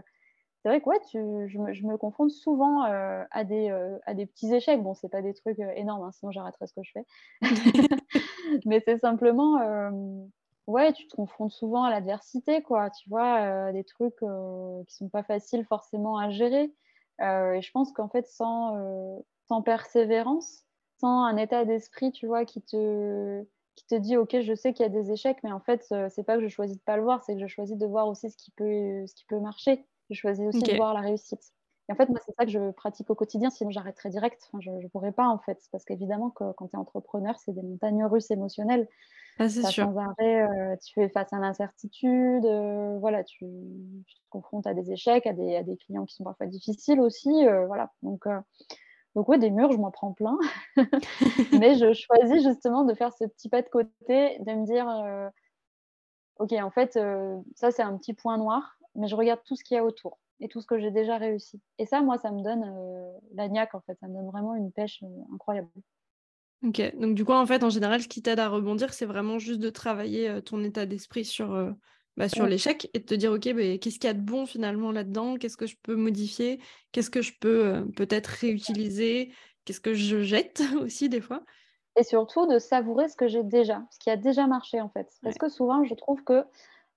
c'est 0.62 0.68
vrai 0.68 0.81
que 0.81 0.88
ouais, 0.88 1.01
tu, 1.11 1.18
je, 1.49 1.59
me, 1.59 1.73
je, 1.73 1.87
me, 1.87 1.97
confronte 1.97 2.31
souvent 2.31 2.85
euh, 2.85 3.23
à, 3.31 3.44
des, 3.44 3.71
euh, 3.71 3.97
à 4.07 4.14
des 4.14 4.27
petits 4.27 4.53
échecs. 4.53 4.83
Bon, 4.83 4.94
c'est 4.94 5.09
pas 5.09 5.23
des 5.23 5.35
trucs 5.35 5.61
euh, 5.61 5.73
énormes, 5.77 6.03
hein, 6.03 6.12
sinon 6.12 6.33
j'arrêterais 6.33 6.66
ce 6.66 6.75
que 6.75 6.83
je 6.83 6.90
fais. 6.92 7.05
Mais 8.66 8.83
c'est 8.85 8.99
simplement, 8.99 9.61
euh, 9.61 9.90
ouais, 10.66 10.92
tu 10.92 11.07
te 11.07 11.14
confrontes 11.14 11.53
souvent 11.53 11.85
à 11.85 11.90
l'adversité, 11.90 12.62
quoi. 12.62 12.90
Tu 12.90 13.09
vois, 13.09 13.73
des 13.73 13.85
trucs 13.85 14.16
qui 14.16 14.94
sont 14.94 15.09
pas 15.09 15.23
faciles 15.23 15.64
forcément 15.64 16.18
à 16.18 16.31
gérer. 16.31 16.73
et 17.21 17.61
je 17.62 17.71
pense 17.71 17.92
qu'en 17.92 18.09
fait, 18.09 18.27
sans, 18.27 19.23
sans 19.47 19.62
persévérance, 19.62 20.64
sans 21.01 21.25
un 21.25 21.37
état 21.37 21.64
d'esprit, 21.64 22.11
tu 22.11 22.27
vois, 22.27 22.44
qui 22.44 22.62
te, 22.62 23.44
qui 23.77 23.87
te 23.87 23.94
dit, 23.94 24.16
ok, 24.16 24.40
je 24.40 24.55
sais 24.55 24.73
qu'il 24.73 24.83
y 24.85 24.87
a 24.87 24.90
des 24.90 25.12
échecs, 25.12 25.38
mais 25.44 25.53
en 25.53 25.61
fait, 25.61 25.85
c'est 26.11 26.25
pas 26.25 26.37
que 26.37 26.42
je 26.42 26.49
choisis 26.49 26.77
de 26.77 26.83
pas 26.83 26.97
le 26.97 27.03
voir, 27.05 27.23
c'est 27.23 27.35
que 27.35 27.40
je 27.40 27.47
choisis 27.47 27.77
de 27.77 27.87
voir 27.87 28.09
aussi 28.09 28.31
ce 28.31 28.37
qui 28.37 28.51
peut, 28.51 29.07
ce 29.07 29.14
qui 29.14 29.25
peut 29.27 29.40
marcher. 29.40 29.85
Je 30.11 30.14
choisis 30.14 30.47
aussi 30.47 30.59
okay. 30.59 30.73
de 30.73 30.77
voir 30.77 30.94
la 30.94 31.01
réussite. 31.01 31.53
Et 31.88 31.92
en 31.92 31.97
fait, 31.97 32.09
moi, 32.09 32.18
c'est 32.25 32.35
ça 32.35 32.44
que 32.44 32.51
je 32.51 32.71
pratique 32.73 33.09
au 33.09 33.14
quotidien, 33.14 33.49
sinon 33.49 33.71
j'arrêterais 33.71 34.11
direct. 34.11 34.42
Enfin, 34.49 34.61
je 34.61 34.71
ne 34.71 34.88
pourrais 34.88 35.12
pas, 35.12 35.27
en 35.27 35.38
fait. 35.38 35.59
Parce 35.73 35.85
qu'évidemment, 35.85 36.31
que, 36.31 36.53
quand 36.53 36.68
tu 36.68 36.77
es 36.77 36.79
entrepreneur, 36.79 37.38
c'est 37.38 37.53
des 37.53 37.62
montagnes 37.62 38.05
russes 38.05 38.31
émotionnelles. 38.31 38.88
Ah, 39.38 39.49
c'est 39.49 39.62
sûr. 39.62 39.85
Sans 39.85 39.97
arrêt, 39.97 40.42
euh, 40.42 40.77
tu 40.85 41.01
es 41.01 41.09
face 41.09 41.33
à 41.33 41.38
l'incertitude, 41.38 42.44
euh, 42.44 42.99
voilà, 42.99 43.23
tu, 43.25 43.47
tu, 44.07 44.14
te 44.16 44.29
confrontes 44.31 44.66
à 44.66 44.75
des 44.75 44.90
échecs, 44.90 45.27
à 45.27 45.33
des, 45.33 45.57
à 45.57 45.62
des, 45.62 45.77
clients 45.77 46.05
qui 46.05 46.16
sont 46.16 46.25
parfois 46.25 46.47
difficiles 46.47 47.01
aussi. 47.01 47.47
Euh, 47.47 47.66
voilà. 47.66 47.92
Donc, 48.03 48.25
donc, 49.14 49.29
ouais, 49.29 49.38
des 49.38 49.51
murs, 49.51 49.73
je 49.73 49.79
m'en 49.79 49.90
prends 49.90 50.12
plein. 50.12 50.37
Mais 51.59 51.77
je 51.77 51.94
choisis 51.94 52.42
justement 52.42 52.85
de 52.85 52.92
faire 52.94 53.12
ce 53.14 53.25
petit 53.25 53.49
pas 53.49 53.62
de 53.62 53.68
côté, 53.68 54.38
de 54.40 54.53
me 54.53 54.66
dire, 54.66 55.31
OK, 56.38 56.53
en 56.53 56.71
fait, 56.71 56.99
ça, 57.55 57.71
c'est 57.71 57.83
un 57.83 57.97
petit 57.97 58.12
point 58.12 58.37
noir 58.37 58.78
mais 58.99 59.09
je 59.09 59.17
regarde 59.17 59.41
tout 59.45 59.57
ce 59.57 59.65
qu'il 59.65 59.77
y 59.77 59.79
a 59.79 59.85
autour 59.85 60.19
et 60.41 60.49
tout 60.49 60.61
ce 60.61 60.67
que 60.67 60.79
j'ai 60.79 60.91
déjà 60.91 61.17
réussi. 61.17 61.61
Et 61.79 61.87
ça, 61.87 62.01
moi, 62.03 62.19
ça 62.19 62.31
me 62.31 62.43
donne 62.43 62.65
la 63.35 63.49
niaque, 63.49 63.75
en 63.75 63.81
fait. 63.81 63.97
Ça 64.01 64.07
me 64.07 64.15
donne 64.15 64.27
vraiment 64.27 64.55
une 64.55 64.71
pêche 64.71 65.03
incroyable. 65.35 65.69
Ok, 66.65 66.81
donc 66.97 67.15
du 67.15 67.25
coup, 67.25 67.33
en 67.33 67.47
fait, 67.47 67.63
en 67.63 67.71
général, 67.71 68.03
ce 68.03 68.09
qui 68.09 68.21
t'aide 68.21 68.41
à 68.41 68.49
rebondir, 68.49 68.93
c'est 68.93 69.07
vraiment 69.07 69.39
juste 69.39 69.61
de 69.61 69.71
travailler 69.71 70.41
ton 70.43 70.63
état 70.63 70.87
d'esprit 70.87 71.25
sur, 71.25 71.75
bah, 72.17 72.29
sur 72.29 72.47
l'échec 72.47 72.91
et 72.95 72.99
de 72.99 73.05
te 73.05 73.15
dire, 73.15 73.33
ok, 73.33 73.53
bah, 73.55 73.79
qu'est-ce 73.79 73.99
qu'il 73.99 74.05
y 74.05 74.11
a 74.11 74.15
de 74.15 74.21
bon 74.21 74.45
finalement 74.45 74.91
là-dedans? 74.91 75.37
Qu'est-ce 75.37 75.57
que 75.57 75.67
je 75.67 75.77
peux 75.83 75.95
modifier? 75.95 76.61
Qu'est-ce 76.93 77.11
que 77.11 77.23
je 77.23 77.33
peux 77.41 77.85
peut-être 77.97 78.27
réutiliser? 78.27 79.33
Qu'est-ce 79.65 79.81
que 79.81 79.95
je 79.95 80.23
jette 80.23 80.63
aussi 80.81 81.09
des 81.09 81.21
fois? 81.21 81.45
Et 81.97 82.05
surtout 82.05 82.47
de 82.47 82.59
savourer 82.59 83.09
ce 83.09 83.17
que 83.17 83.29
j'ai 83.29 83.43
déjà, 83.43 83.85
ce 83.91 83.99
qui 83.99 84.09
a 84.09 84.17
déjà 84.17 84.47
marché 84.47 84.81
en 84.81 84.89
fait. 84.89 85.09
Parce 85.23 85.37
que 85.37 85.49
souvent, 85.49 85.85
je 85.85 85.95
trouve 85.95 86.23
que 86.25 86.45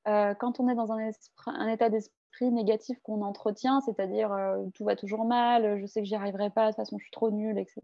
quand 0.05 0.59
on 0.59 0.67
est 0.67 0.75
dans 0.75 0.91
un, 0.91 1.11
un 1.47 1.67
état 1.67 1.89
d'esprit 1.89 2.51
négatif 2.51 2.99
qu'on 3.03 3.21
entretient, 3.21 3.81
c'est-à-dire 3.81 4.35
tout 4.73 4.83
va 4.83 4.95
toujours 4.95 5.25
mal, 5.25 5.79
je 5.79 5.85
sais 5.85 6.01
que 6.01 6.07
j'y 6.07 6.15
arriverai 6.15 6.49
pas, 6.49 6.65
de 6.65 6.71
toute 6.71 6.77
façon 6.77 6.97
je 6.97 7.03
suis 7.03 7.11
trop 7.11 7.31
nulle, 7.31 7.57
etc. 7.57 7.81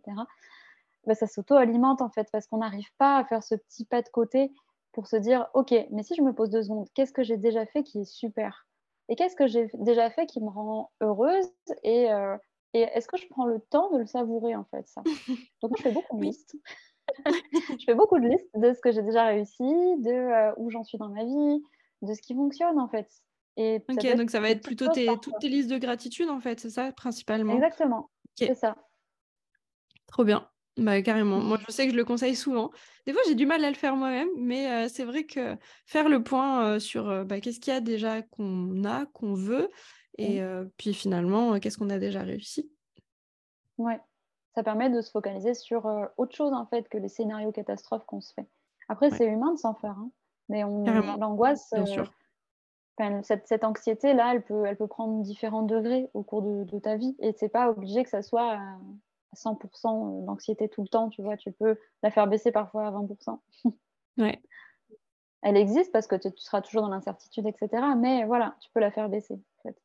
Bah, 1.06 1.16
ça 1.16 1.28
s'auto-alimente 1.28 2.02
en 2.02 2.10
fait 2.10 2.28
parce 2.32 2.48
qu'on 2.48 2.58
n'arrive 2.58 2.92
pas 2.98 3.18
à 3.18 3.24
faire 3.24 3.44
ce 3.44 3.56
petit 3.56 3.86
pas 3.86 4.02
de 4.02 4.10
côté 4.10 4.52
pour 4.92 5.08
se 5.08 5.16
dire 5.16 5.48
ok, 5.54 5.74
mais 5.92 6.04
si 6.04 6.16
je 6.16 6.22
me 6.22 6.34
pose 6.34 6.50
deux 6.50 6.64
secondes, 6.64 6.88
qu'est-ce 6.94 7.14
que 7.14 7.24
j'ai 7.24 7.38
déjà 7.38 7.66
fait 7.66 7.84
qui 7.84 8.00
est 8.00 8.06
super? 8.06 8.68
Et 9.10 9.16
qu'est-ce 9.16 9.36
que 9.36 9.48
j'ai 9.48 9.70
déjà 9.76 10.10
fait 10.10 10.26
qui 10.26 10.42
me 10.42 10.50
rend 10.50 10.92
heureuse? 11.02 11.46
Et 11.84 12.10
et 12.74 12.82
est-ce 12.82 13.08
que 13.08 13.18
je 13.18 13.28
prends 13.28 13.46
le 13.46 13.60
temps 13.60 13.90
de 13.92 13.98
le 13.98 14.06
savourer, 14.06 14.56
en 14.56 14.66
fait, 14.66 14.88
ça? 14.88 15.02
Donc, 15.62 15.78
je 15.78 15.84
fais 15.84 15.92
beaucoup 15.92 16.18
de 16.18 16.24
listes. 16.24 16.56
je 17.80 17.86
fais 17.86 17.96
beaucoup 17.96 18.20
de 18.20 18.28
listes 18.28 18.50
de 18.56 18.74
ce 18.74 18.82
que 18.82 18.92
j'ai 18.92 19.02
déjà 19.02 19.26
réussi, 19.26 19.64
de 19.64 20.12
euh, 20.12 20.54
où 20.58 20.70
j'en 20.70 20.84
suis 20.84 20.98
dans 20.98 21.10
ma 21.10 21.24
vie, 21.24 21.64
de 22.02 22.14
ce 22.14 22.22
qui 22.22 22.36
fonctionne, 22.36 22.80
en 22.80 22.88
fait. 22.88 23.08
Et 23.58 23.84
ok, 23.90 24.16
donc 24.16 24.30
ça 24.30 24.40
va 24.40 24.52
être 24.52 24.62
plutôt 24.62 24.88
tes, 24.88 25.08
toutes 25.20 25.40
tes 25.40 25.50
listes 25.50 25.70
de 25.70 25.80
gratitude, 25.80 26.30
en 26.30 26.40
fait, 26.40 26.60
c'est 26.60 26.70
ça, 26.70 26.92
principalement 26.92 27.56
Exactement, 27.56 28.12
c'est 28.36 28.54
ça. 28.54 28.76
Trop 30.06 30.24
bien. 30.24 30.48
Bah, 30.78 31.02
carrément. 31.02 31.40
Moi, 31.40 31.58
je 31.68 31.72
sais 31.72 31.88
que 31.88 31.92
je 31.92 31.98
le 31.98 32.06
conseille 32.06 32.36
souvent. 32.36 32.70
Des 33.08 33.14
fois, 33.14 33.22
j'ai 33.28 33.34
du 33.34 33.48
mal 33.48 33.66
à 33.66 33.70
le 33.70 33.76
faire 33.76 33.96
moi-même, 33.96 34.30
mais 34.38 34.72
euh, 34.72 34.88
c'est 34.88 35.06
vrai 35.06 35.24
que 35.24 35.58
faire 35.88 36.08
le 36.08 36.24
point 36.24 36.64
euh, 36.66 36.80
sur 36.80 37.26
bah, 37.26 37.42
qu'est-ce 37.42 37.60
qu'il 37.60 37.74
y 37.74 37.76
a 37.76 37.82
déjà 37.82 38.22
qu'on 38.22 38.84
a, 38.86 39.08
qu'on 39.08 39.34
veut, 39.34 39.72
et 40.20 40.42
puis 40.78 40.94
finalement, 40.94 41.60
qu'est-ce 41.60 41.78
qu'on 41.78 41.90
a 41.90 42.00
déjà 42.00 42.22
réussi 42.22 42.72
Ouais, 43.80 44.00
ça 44.54 44.64
permet 44.64 44.90
de 44.90 45.02
se 45.02 45.12
focaliser 45.12 45.54
sur 45.54 45.86
autre 46.18 46.36
chose 46.36 46.54
en 46.54 46.66
fait 46.66 46.90
que 46.90 46.98
les 46.98 47.10
scénarios 47.10 47.52
catastrophes 47.52 48.06
qu'on 48.06 48.22
se 48.22 48.34
fait. 48.34 48.48
Après, 48.90 49.12
c'est 49.12 49.28
humain 49.28 49.54
de 49.54 49.60
s'en 49.60 49.76
faire, 49.76 49.92
hein, 49.92 50.10
mais 50.50 50.62
l'angoisse, 50.62 51.74
cette, 53.24 53.48
cette 53.48 53.64
anxiété-là, 53.64 54.34
elle 54.34 54.44
peut, 54.44 54.66
elle 54.66 54.78
peut 54.78 54.88
prendre 54.88 55.22
différents 55.22 55.64
degrés 55.64 56.10
au 56.14 56.24
cours 56.24 56.42
de, 56.42 56.80
ta 56.80 56.96
vie. 56.96 57.16
Et 57.20 57.34
c'est 57.38 57.50
pas 57.50 57.70
obligé 57.70 58.04
que 58.04 58.10
ça 58.10 58.22
soit 58.22 58.54
à 58.54 58.78
100% 59.36 60.26
d'anxiété 60.26 60.68
tout 60.70 60.82
le 60.82 60.88
temps, 60.88 61.10
tu 61.10 61.22
vois. 61.22 61.38
Tu 61.38 61.52
peux 61.52 61.78
la 62.02 62.12
faire 62.12 62.28
baisser 62.28 62.52
parfois 62.52 62.88
à 62.88 62.92
20%. 62.92 63.40
ouais. 64.18 64.42
Elle 65.44 65.58
existe 65.58 65.92
parce 65.92 66.08
que 66.08 66.16
tu, 66.16 66.34
tu 66.34 66.44
seras 66.44 66.62
toujours 66.62 66.82
dans 66.82 66.90
l'incertitude, 66.90 67.46
etc. 67.46 67.84
Mais 67.98 68.26
voilà, 68.26 68.56
tu 68.60 68.70
peux 68.74 68.80
la 68.80 68.92
faire 68.92 69.10
baisser. 69.10 69.36
En 69.36 69.70
fait. 69.70 69.78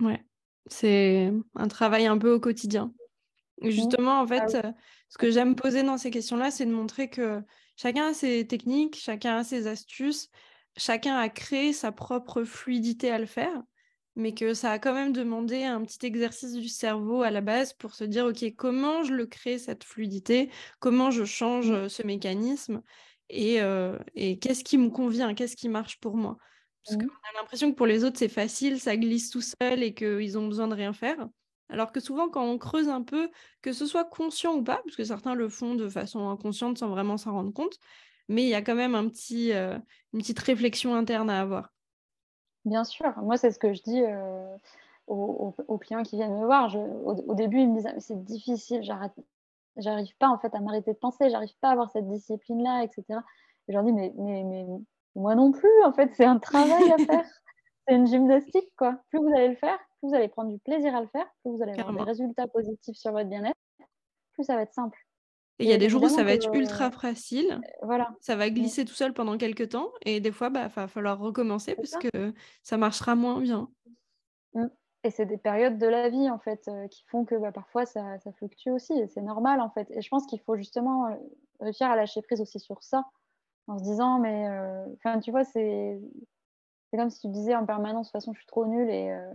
Ouais, 0.00 0.24
c'est 0.66 1.32
un 1.54 1.68
travail 1.68 2.06
un 2.06 2.18
peu 2.18 2.32
au 2.32 2.40
quotidien. 2.40 2.92
Mmh. 3.60 3.70
Justement, 3.70 4.20
en 4.20 4.26
fait, 4.26 4.56
ah 4.62 4.72
ce 5.08 5.18
que 5.18 5.30
j'aime 5.30 5.56
poser 5.56 5.82
dans 5.82 5.98
ces 5.98 6.10
questions-là, 6.10 6.50
c'est 6.50 6.66
de 6.66 6.72
montrer 6.72 7.10
que 7.10 7.42
chacun 7.78 8.08
a 8.08 8.14
ses 8.14 8.46
techniques, 8.46 8.96
chacun 8.96 9.38
a 9.38 9.44
ses 9.44 9.66
astuces, 9.66 10.28
chacun 10.76 11.16
a 11.16 11.30
créé 11.30 11.72
sa 11.72 11.92
propre 11.92 12.44
fluidité 12.44 13.10
à 13.10 13.18
le 13.18 13.26
faire, 13.26 13.62
mais 14.16 14.34
que 14.34 14.52
ça 14.52 14.72
a 14.72 14.78
quand 14.78 14.92
même 14.92 15.12
demandé 15.12 15.62
un 15.62 15.82
petit 15.84 16.04
exercice 16.04 16.52
du 16.52 16.68
cerveau 16.68 17.22
à 17.22 17.30
la 17.30 17.40
base 17.40 17.72
pour 17.72 17.94
se 17.94 18.04
dire, 18.04 18.26
OK, 18.26 18.44
comment 18.56 19.04
je 19.04 19.14
le 19.14 19.26
crée, 19.26 19.58
cette 19.58 19.84
fluidité, 19.84 20.50
comment 20.80 21.10
je 21.10 21.24
change 21.24 21.70
mmh. 21.70 21.88
ce 21.88 22.02
mécanisme? 22.02 22.82
Et, 23.30 23.58
et 24.14 24.38
qu'est-ce 24.38 24.64
qui 24.64 24.78
me 24.78 24.88
convient, 24.90 25.34
qu'est-ce 25.34 25.54
qui 25.54 25.68
marche 25.68 26.00
pour 26.00 26.16
moi? 26.16 26.36
Parce 26.84 26.96
qu'on 26.96 27.04
mmh. 27.04 27.30
a 27.34 27.40
l'impression 27.40 27.70
que 27.70 27.76
pour 27.76 27.86
les 27.86 28.02
autres, 28.02 28.18
c'est 28.18 28.28
facile, 28.28 28.80
ça 28.80 28.96
glisse 28.96 29.30
tout 29.30 29.42
seul 29.42 29.82
et 29.82 29.94
qu'ils 29.94 30.36
ont 30.36 30.48
besoin 30.48 30.66
de 30.66 30.74
rien 30.74 30.92
faire. 30.92 31.28
Alors 31.68 31.92
que 31.92 32.00
souvent, 32.00 32.28
quand 32.28 32.44
on 32.44 32.58
creuse 32.58 32.88
un 32.88 33.02
peu, 33.02 33.30
que 33.62 33.72
ce 33.72 33.86
soit 33.86 34.04
conscient 34.04 34.54
ou 34.54 34.62
pas, 34.62 34.80
parce 34.84 34.96
que 34.96 35.04
certains 35.04 35.34
le 35.34 35.48
font 35.48 35.74
de 35.74 35.88
façon 35.88 36.28
inconsciente 36.28 36.78
sans 36.78 36.88
vraiment 36.88 37.16
s'en 37.16 37.32
rendre 37.32 37.52
compte, 37.52 37.78
mais 38.28 38.42
il 38.42 38.48
y 38.48 38.54
a 38.54 38.62
quand 38.62 38.74
même 38.74 38.94
un 38.94 39.08
petit, 39.08 39.52
euh, 39.52 39.78
une 40.12 40.20
petite 40.20 40.38
réflexion 40.38 40.94
interne 40.94 41.30
à 41.30 41.40
avoir. 41.40 41.72
Bien 42.64 42.84
sûr, 42.84 43.12
moi 43.22 43.36
c'est 43.36 43.50
ce 43.50 43.58
que 43.58 43.72
je 43.72 43.82
dis 43.82 44.02
euh, 44.02 44.56
aux, 45.06 45.78
clients 45.78 46.02
qui 46.02 46.16
viennent 46.16 46.38
me 46.38 46.44
voir. 46.44 46.74
au, 46.76 47.34
début, 47.34 47.60
ils 47.60 47.68
me 47.68 47.76
disent 47.76 47.88
c'est 47.98 48.22
difficile, 48.24 48.82
j'arrive 48.82 50.16
pas 50.18 50.28
en 50.28 50.38
fait 50.38 50.54
à 50.54 50.60
m'arrêter 50.60 50.92
de 50.92 50.98
penser, 50.98 51.30
j'arrive 51.30 51.56
pas 51.60 51.68
à 51.68 51.72
avoir 51.72 51.90
cette 51.90 52.08
discipline-là, 52.08 52.82
etc. 52.84 53.04
Et 53.68 53.72
je 53.72 53.72
leur 53.72 53.84
dis 53.84 53.92
mais, 53.92 54.12
mais, 54.16 54.44
mais 54.44 54.66
moi 55.14 55.34
non 55.34 55.52
plus, 55.52 55.68
en 55.84 55.92
fait, 55.92 56.10
c'est 56.14 56.24
un 56.24 56.38
travail 56.38 56.92
à 56.92 56.98
faire. 56.98 57.26
c'est 57.88 57.94
une 57.94 58.06
gymnastique, 58.06 58.70
quoi. 58.76 59.00
Plus 59.10 59.18
vous 59.18 59.32
allez 59.34 59.48
le 59.48 59.56
faire, 59.56 59.78
plus 59.98 60.08
vous 60.08 60.14
allez 60.14 60.28
prendre 60.28 60.50
du 60.50 60.58
plaisir 60.58 60.94
à 60.94 61.00
le 61.00 61.06
faire, 61.08 61.26
plus 61.42 61.52
vous 61.52 61.62
allez 61.62 61.72
avoir 61.72 61.94
des 61.94 62.02
résultats 62.02 62.46
positifs 62.48 62.96
sur 62.96 63.12
votre 63.12 63.28
bien-être, 63.28 63.58
plus 64.32 64.44
ça 64.44 64.56
va 64.56 64.62
être 64.62 64.72
simple. 64.72 64.98
Et 65.60 65.64
il 65.64 65.70
y 65.70 65.72
a 65.72 65.78
des 65.78 65.88
jours 65.88 66.04
où 66.04 66.08
ça 66.08 66.22
va 66.22 66.32
être 66.32 66.54
ultra 66.54 66.92
facile. 66.92 67.52
Euh, 67.52 67.86
voilà. 67.86 68.10
Ça 68.20 68.36
va 68.36 68.48
glisser 68.48 68.84
tout 68.84 68.94
seul 68.94 69.12
pendant 69.12 69.36
quelques 69.36 69.70
temps. 69.70 69.90
Et 70.02 70.20
des 70.20 70.30
fois, 70.30 70.48
il 70.48 70.52
bah, 70.52 70.68
va 70.68 70.86
falloir 70.86 71.18
recommencer 71.18 71.74
parce 71.74 71.96
que 71.96 72.32
ça 72.62 72.76
marchera 72.76 73.16
moins 73.16 73.40
bien. 73.40 73.68
Mmh. 74.54 74.66
Et 75.02 75.10
c'est 75.10 75.26
des 75.26 75.36
périodes 75.36 75.76
de 75.78 75.86
la 75.86 76.10
vie, 76.10 76.30
en 76.30 76.38
fait, 76.38 76.68
euh, 76.68 76.86
qui 76.86 77.02
font 77.08 77.24
que 77.24 77.34
bah, 77.34 77.50
parfois 77.50 77.86
ça, 77.86 78.20
ça, 78.20 78.30
fluctue 78.34 78.70
aussi. 78.70 78.92
Et 78.92 79.08
c'est 79.08 79.20
normal, 79.20 79.60
en 79.60 79.70
fait. 79.70 79.90
Et 79.90 80.00
je 80.00 80.08
pense 80.08 80.26
qu'il 80.26 80.40
faut 80.42 80.56
justement 80.56 81.08
euh, 81.08 81.16
réussir 81.58 81.90
à 81.90 81.96
lâcher 81.96 82.22
prise 82.22 82.40
aussi 82.40 82.60
sur 82.60 82.80
ça 82.84 83.04
en 83.68 83.78
se 83.78 83.84
disant, 83.84 84.18
mais 84.18 84.48
euh, 84.48 84.86
enfin, 84.94 85.20
tu 85.20 85.30
vois, 85.30 85.44
c'est 85.44 86.00
comme 86.96 87.10
si 87.10 87.20
tu 87.20 87.28
disais 87.28 87.54
en 87.54 87.66
permanence, 87.66 88.06
de 88.06 88.10
toute 88.10 88.20
façon, 88.20 88.32
je 88.32 88.38
suis 88.38 88.46
trop 88.46 88.66
nulle 88.66 88.90
et, 88.90 89.10
euh, 89.12 89.32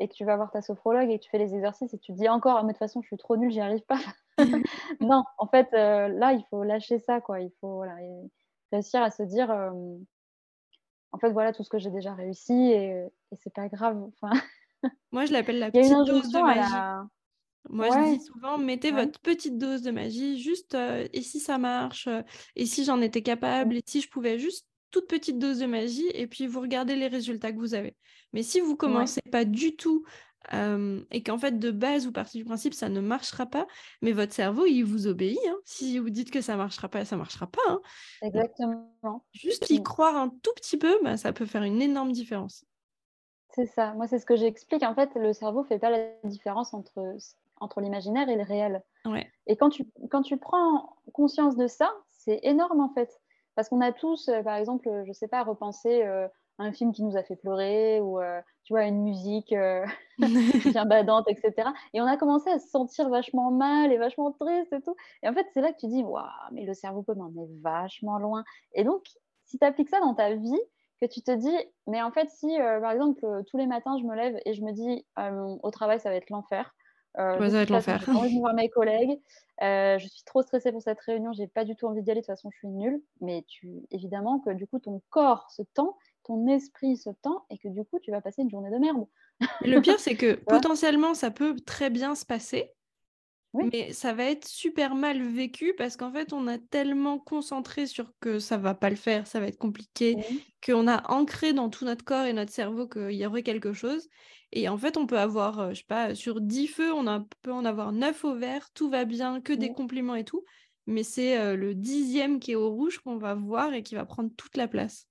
et 0.00 0.08
que 0.08 0.14
tu 0.14 0.24
vas 0.24 0.36
voir 0.36 0.50
ta 0.50 0.62
sophrologue 0.62 1.10
et 1.10 1.18
que 1.18 1.24
tu 1.24 1.30
fais 1.30 1.38
les 1.38 1.54
exercices 1.54 1.92
et 1.94 1.98
tu 1.98 2.12
te 2.12 2.18
dis 2.18 2.28
encore, 2.28 2.64
mais 2.64 2.72
de 2.72 2.72
toute 2.72 2.78
façon, 2.78 3.02
je 3.02 3.06
suis 3.06 3.18
trop 3.18 3.36
nulle, 3.36 3.52
j'y 3.52 3.60
arrive 3.60 3.84
pas. 3.84 4.00
non, 5.00 5.24
en 5.38 5.46
fait, 5.46 5.68
euh, 5.74 6.08
là, 6.08 6.32
il 6.32 6.42
faut 6.48 6.64
lâcher 6.64 6.98
ça, 6.98 7.20
quoi. 7.20 7.40
Il 7.40 7.52
faut 7.60 7.74
voilà, 7.74 7.96
réussir 8.72 9.02
à 9.02 9.10
se 9.10 9.22
dire, 9.22 9.50
en 11.12 11.18
fait, 11.18 11.30
voilà 11.30 11.52
tout 11.52 11.62
ce 11.62 11.68
que 11.68 11.78
j'ai 11.78 11.90
déjà 11.90 12.14
réussi 12.14 12.54
et, 12.54 13.04
et 13.30 13.36
c'est 13.36 13.52
pas 13.52 13.68
grave. 13.68 14.02
Enfin, 14.20 14.32
Moi, 15.12 15.26
je 15.26 15.32
l'appelle 15.32 15.58
la 15.58 15.70
petite 15.70 15.92
dose 16.06 16.30
de 16.30 16.40
magie. 16.40 17.10
Moi, 17.68 17.90
je 17.90 18.14
dis 18.14 18.24
souvent, 18.24 18.56
mettez 18.56 18.90
votre 18.90 19.20
petite 19.20 19.58
dose 19.58 19.82
de 19.82 19.90
magie, 19.90 20.38
juste 20.38 20.74
et 20.74 21.20
si 21.20 21.40
ça 21.40 21.58
marche, 21.58 22.08
et 22.56 22.64
si 22.64 22.84
j'en 22.84 23.02
étais 23.02 23.22
capable, 23.22 23.76
et 23.76 23.82
si 23.84 24.00
je 24.00 24.08
pouvais 24.08 24.38
juste 24.38 24.66
toute 24.90 25.08
petite 25.08 25.38
dose 25.38 25.58
de 25.58 25.66
magie, 25.66 26.08
et 26.14 26.26
puis 26.26 26.46
vous 26.46 26.60
regardez 26.60 26.96
les 26.96 27.08
résultats 27.08 27.52
que 27.52 27.58
vous 27.58 27.74
avez. 27.74 27.96
Mais 28.32 28.42
si 28.42 28.60
vous 28.60 28.76
commencez 28.76 29.22
pas 29.30 29.44
du 29.44 29.76
tout, 29.76 30.04
et 30.52 31.22
qu'en 31.22 31.38
fait, 31.38 31.58
de 31.58 31.70
base, 31.70 32.06
vous 32.06 32.12
partez 32.12 32.38
du 32.38 32.44
principe, 32.44 32.74
ça 32.74 32.88
ne 32.88 33.00
marchera 33.00 33.46
pas, 33.46 33.66
mais 34.02 34.12
votre 34.12 34.32
cerveau, 34.32 34.66
il 34.66 34.82
vous 34.82 35.06
obéit. 35.06 35.38
Hein. 35.48 35.56
Si 35.64 35.98
vous 35.98 36.10
dites 36.10 36.30
que 36.30 36.40
ça 36.40 36.56
marchera 36.56 36.88
pas, 36.88 37.04
ça 37.04 37.16
marchera 37.16 37.46
pas. 37.46 37.60
Hein. 37.68 37.80
Exactement. 38.22 39.24
Juste 39.32 39.70
y 39.70 39.82
croire 39.82 40.16
un 40.16 40.28
tout 40.28 40.52
petit 40.56 40.76
peu, 40.76 40.98
bah, 41.02 41.16
ça 41.16 41.32
peut 41.32 41.46
faire 41.46 41.62
une 41.62 41.80
énorme 41.82 42.12
différence. 42.12 42.64
C'est 43.54 43.66
ça. 43.66 43.94
Moi, 43.94 44.06
c'est 44.06 44.18
ce 44.18 44.26
que 44.26 44.36
j'explique. 44.36 44.82
En 44.82 44.94
fait, 44.94 45.10
le 45.14 45.32
cerveau 45.32 45.64
fait 45.64 45.78
pas 45.78 45.90
la 45.90 46.08
différence 46.24 46.72
entre 46.72 47.16
entre 47.60 47.80
l'imaginaire 47.80 48.28
et 48.28 48.36
le 48.36 48.42
réel. 48.42 48.82
Et 49.46 49.56
quand 49.56 49.70
tu, 49.70 49.86
quand 50.10 50.22
tu 50.22 50.36
prends 50.38 50.96
conscience 51.12 51.56
de 51.56 51.66
ça, 51.66 51.92
c'est 52.08 52.40
énorme 52.42 52.80
en 52.80 52.92
fait. 52.94 53.19
Parce 53.54 53.68
qu'on 53.68 53.80
a 53.80 53.92
tous, 53.92 54.28
euh, 54.28 54.42
par 54.42 54.56
exemple, 54.56 54.88
euh, 54.88 55.04
je 55.06 55.12
sais 55.12 55.28
pas, 55.28 55.42
repensé 55.42 56.02
euh, 56.02 56.28
un 56.58 56.72
film 56.72 56.92
qui 56.92 57.02
nous 57.02 57.16
a 57.16 57.22
fait 57.22 57.36
pleurer 57.36 58.00
ou 58.00 58.18
tu 58.64 58.74
vois 58.74 58.84
une 58.84 59.02
musique 59.02 59.54
bien 60.18 60.84
badante, 60.84 61.26
etc. 61.28 61.70
Et 61.94 62.02
on 62.02 62.06
a 62.06 62.18
commencé 62.18 62.50
à 62.50 62.58
se 62.58 62.68
sentir 62.68 63.08
vachement 63.08 63.50
mal 63.50 63.92
et 63.92 63.96
vachement 63.96 64.30
triste 64.32 64.72
et 64.72 64.82
tout. 64.82 64.94
Et 65.22 65.28
en 65.28 65.32
fait, 65.32 65.46
c'est 65.54 65.62
là 65.62 65.72
que 65.72 65.78
tu 65.78 65.86
dis, 65.86 66.02
waouh, 66.02 66.26
mais 66.52 66.66
le 66.66 66.74
cerveau 66.74 67.02
peut 67.02 67.14
m'en 67.14 67.30
est 67.30 67.48
vachement 67.62 68.18
loin. 68.18 68.44
Et 68.74 68.84
donc, 68.84 69.06
si 69.46 69.58
tu 69.58 69.64
appliques 69.64 69.88
ça 69.88 70.00
dans 70.00 70.14
ta 70.14 70.34
vie, 70.34 70.60
que 71.00 71.06
tu 71.06 71.22
te 71.22 71.30
dis, 71.30 71.56
mais 71.86 72.02
en 72.02 72.10
fait, 72.10 72.28
si 72.28 72.54
par 72.58 72.92
exemple, 72.92 73.26
tous 73.48 73.56
les 73.56 73.66
matins, 73.66 73.96
je 73.98 74.04
me 74.04 74.14
lève 74.14 74.38
et 74.44 74.52
je 74.52 74.62
me 74.62 74.72
dis, 74.72 75.06
au 75.62 75.70
travail, 75.70 75.98
ça 75.98 76.10
va 76.10 76.16
être 76.16 76.28
l'enfer. 76.28 76.74
Euh, 77.18 77.38
ça 77.38 77.48
va 77.48 77.62
être 77.62 77.70
l'enfer. 77.70 78.02
J'ai 78.04 78.12
envie 78.12 78.34
de 78.34 78.40
voir 78.40 78.54
mes 78.54 78.68
collègues. 78.68 79.18
Euh, 79.62 79.98
je 79.98 80.06
suis 80.06 80.22
trop 80.24 80.42
stressée 80.42 80.72
pour 80.72 80.82
cette 80.82 81.00
réunion. 81.00 81.32
J'ai 81.32 81.46
pas 81.46 81.64
du 81.64 81.74
tout 81.76 81.86
envie 81.86 82.02
d'y 82.02 82.10
aller. 82.10 82.20
De 82.20 82.26
toute 82.26 82.34
façon, 82.34 82.50
je 82.52 82.58
suis 82.58 82.68
nulle. 82.68 83.02
Mais 83.20 83.44
tu, 83.48 83.82
évidemment 83.90 84.38
que 84.38 84.50
du 84.50 84.66
coup, 84.66 84.78
ton 84.78 85.02
corps 85.10 85.50
se 85.50 85.62
tend, 85.74 85.98
ton 86.24 86.46
esprit 86.46 86.96
se 86.96 87.10
tend, 87.22 87.44
et 87.50 87.58
que 87.58 87.68
du 87.68 87.84
coup, 87.84 87.98
tu 88.00 88.10
vas 88.10 88.20
passer 88.20 88.42
une 88.42 88.50
journée 88.50 88.70
de 88.70 88.78
merde. 88.78 89.06
le 89.62 89.80
pire, 89.80 89.98
c'est 89.98 90.16
que 90.16 90.34
potentiellement, 90.46 91.14
ça 91.14 91.30
peut 91.30 91.56
très 91.56 91.90
bien 91.90 92.14
se 92.14 92.24
passer. 92.24 92.72
Mais 93.52 93.92
ça 93.92 94.12
va 94.12 94.24
être 94.24 94.46
super 94.46 94.94
mal 94.94 95.22
vécu 95.22 95.74
parce 95.76 95.96
qu'en 95.96 96.12
fait, 96.12 96.32
on 96.32 96.46
a 96.46 96.58
tellement 96.58 97.18
concentré 97.18 97.86
sur 97.86 98.12
que 98.20 98.38
ça 98.38 98.56
va 98.56 98.74
pas 98.74 98.90
le 98.90 98.96
faire, 98.96 99.26
ça 99.26 99.40
va 99.40 99.46
être 99.46 99.58
compliqué, 99.58 100.16
qu'on 100.64 100.86
a 100.86 101.10
ancré 101.10 101.52
dans 101.52 101.68
tout 101.68 101.84
notre 101.84 102.04
corps 102.04 102.26
et 102.26 102.32
notre 102.32 102.52
cerveau 102.52 102.86
qu'il 102.86 103.12
y 103.12 103.26
aurait 103.26 103.42
quelque 103.42 103.72
chose. 103.72 104.08
Et 104.52 104.68
en 104.68 104.76
fait, 104.76 104.96
on 104.96 105.06
peut 105.06 105.18
avoir, 105.18 105.60
euh, 105.60 105.70
je 105.70 105.78
sais 105.80 105.84
pas, 105.86 106.14
sur 106.14 106.40
10 106.40 106.66
feux, 106.68 106.92
on 106.92 107.24
peut 107.42 107.52
en 107.52 107.64
avoir 107.64 107.92
9 107.92 108.24
au 108.24 108.34
vert, 108.34 108.70
tout 108.72 108.90
va 108.90 109.04
bien, 109.04 109.40
que 109.40 109.52
des 109.52 109.72
compliments 109.72 110.16
et 110.16 110.24
tout. 110.24 110.44
Mais 110.86 111.02
c'est 111.02 111.38
euh, 111.38 111.56
le 111.56 111.74
dixième 111.74 112.40
qui 112.40 112.52
est 112.52 112.56
au 112.56 112.70
rouge 112.70 112.98
qu'on 112.98 113.16
va 113.16 113.34
voir 113.34 113.74
et 113.74 113.82
qui 113.82 113.94
va 113.94 114.04
prendre 114.04 114.30
toute 114.36 114.56
la 114.56 114.66
place. 114.66 115.06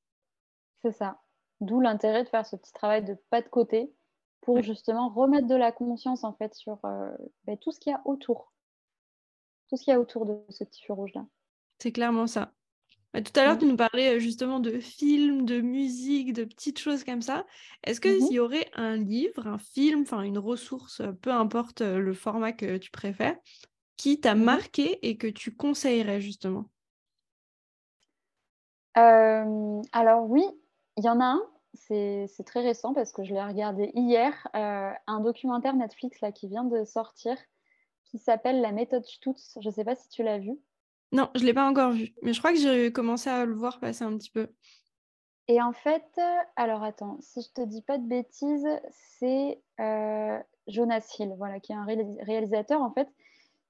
C'est 0.81 0.91
ça. 0.91 1.21
D'où 1.61 1.79
l'intérêt 1.79 2.23
de 2.23 2.29
faire 2.29 2.45
ce 2.45 2.55
petit 2.55 2.73
travail 2.73 3.03
de 3.03 3.15
pas 3.29 3.41
de 3.41 3.47
côté 3.47 3.91
pour 4.49 4.63
justement 4.63 5.09
remettre 5.09 5.47
de 5.47 5.55
la 5.55 5.71
conscience 5.71 6.23
en 6.23 6.33
fait 6.33 6.55
sur 6.55 6.79
euh, 6.83 7.11
ben, 7.45 7.55
tout 7.57 7.71
ce 7.71 7.79
qu'il 7.79 7.91
y 7.91 7.93
a 7.93 8.01
autour. 8.05 8.51
Tout 9.69 9.77
ce 9.77 9.83
qu'il 9.83 9.91
y 9.91 9.95
a 9.95 9.99
autour 9.99 10.25
de 10.25 10.39
ce 10.49 10.63
petit 10.63 10.83
feu 10.83 10.93
rouge-là. 10.93 11.23
C'est 11.77 11.91
clairement 11.91 12.25
ça. 12.25 12.51
Bah, 13.13 13.21
tout 13.21 13.31
à 13.39 13.43
l'heure, 13.43 13.59
tu 13.59 13.65
nous 13.65 13.75
parlais 13.75 14.15
euh, 14.15 14.19
justement 14.19 14.59
de 14.59 14.79
films, 14.79 15.45
de 15.45 15.61
musique, 15.61 16.33
de 16.33 16.45
petites 16.45 16.79
choses 16.79 17.03
comme 17.03 17.21
ça. 17.21 17.45
Est-ce 17.83 18.01
qu'il 18.01 18.23
mmh 18.23 18.31
y 18.31 18.39
aurait 18.39 18.67
un 18.73 18.97
livre, 18.97 19.45
un 19.45 19.59
film, 19.59 20.01
enfin 20.01 20.23
une 20.23 20.39
ressource, 20.39 21.01
euh, 21.01 21.11
peu 21.11 21.31
importe 21.31 21.81
le 21.81 22.13
format 22.15 22.51
que 22.51 22.77
tu 22.77 22.89
préfères, 22.89 23.37
qui 23.97 24.19
t'a 24.19 24.33
mmh 24.33 24.43
marqué 24.43 25.07
et 25.07 25.17
que 25.17 25.27
tu 25.27 25.55
conseillerais 25.55 26.21
justement? 26.21 26.65
Alors 28.95 30.29
oui, 30.29 30.43
il 30.97 31.05
y 31.05 31.09
en 31.09 31.21
a 31.21 31.25
un 31.25 31.41
c'est 31.73 32.43
très 32.45 32.61
récent 32.61 32.93
parce 32.93 33.11
que 33.11 33.23
je 33.23 33.33
l'ai 33.33 33.43
regardé 33.43 33.91
hier, 33.95 34.47
euh, 34.55 34.91
un 35.07 35.19
documentaire 35.21 35.75
Netflix 35.75 36.21
là, 36.21 36.31
qui 36.31 36.47
vient 36.47 36.63
de 36.63 36.83
sortir 36.83 37.37
qui 38.05 38.17
s'appelle 38.17 38.61
La 38.61 38.71
méthode 38.71 39.05
Stutz. 39.05 39.57
Je 39.61 39.69
ne 39.69 39.73
sais 39.73 39.83
pas 39.83 39.95
si 39.95 40.09
tu 40.09 40.23
l'as 40.23 40.39
vu. 40.39 40.57
Non, 41.11 41.29
je 41.35 41.41
ne 41.41 41.45
l'ai 41.45 41.53
pas 41.53 41.67
encore 41.67 41.91
vu, 41.91 42.13
mais 42.21 42.33
je 42.33 42.39
crois 42.39 42.51
que 42.51 42.59
j'ai 42.59 42.91
commencé 42.91 43.29
à 43.29 43.45
le 43.45 43.53
voir 43.53 43.79
passer 43.79 44.03
un 44.03 44.15
petit 44.17 44.29
peu. 44.29 44.47
Et 45.47 45.61
en 45.61 45.73
fait, 45.73 46.05
alors 46.55 46.83
attends, 46.83 47.17
si 47.21 47.41
je 47.41 47.49
te 47.51 47.61
dis 47.65 47.81
pas 47.81 47.97
de 47.97 48.07
bêtises, 48.07 48.67
c'est 48.91 49.59
euh, 49.79 50.39
Jonas 50.67 51.15
Hill, 51.17 51.33
voilà, 51.37 51.59
qui 51.59 51.71
est 51.71 51.75
un 51.75 51.85
réalisateur 51.85 52.81
en 52.81 52.91
fait, 52.91 53.07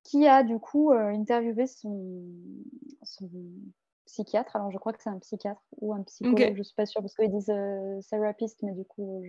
qui 0.04 0.28
a 0.28 0.44
du 0.44 0.60
coup 0.60 0.92
euh, 0.92 1.08
interviewé 1.08 1.68
son, 1.68 2.26
son 3.04 3.30
psychiatre. 4.10 4.56
Alors, 4.56 4.72
je 4.72 4.78
crois 4.78 4.94
que 4.94 5.02
c'est 5.02 5.10
un 5.10 5.20
psychiatre 5.20 5.62
ou 5.80 5.94
un 5.94 6.04
psychologue, 6.04 6.54
je 6.54 6.58
ne 6.58 6.64
suis 6.64 6.76
pas 6.76 6.86
sûre, 6.86 7.02
parce 7.02 7.16
qu'ils 7.16 7.32
disent 7.32 7.50
euh, 7.50 8.00
thérapeute, 8.10 8.56
mais 8.64 8.74
du 8.74 8.86
coup, 8.86 9.24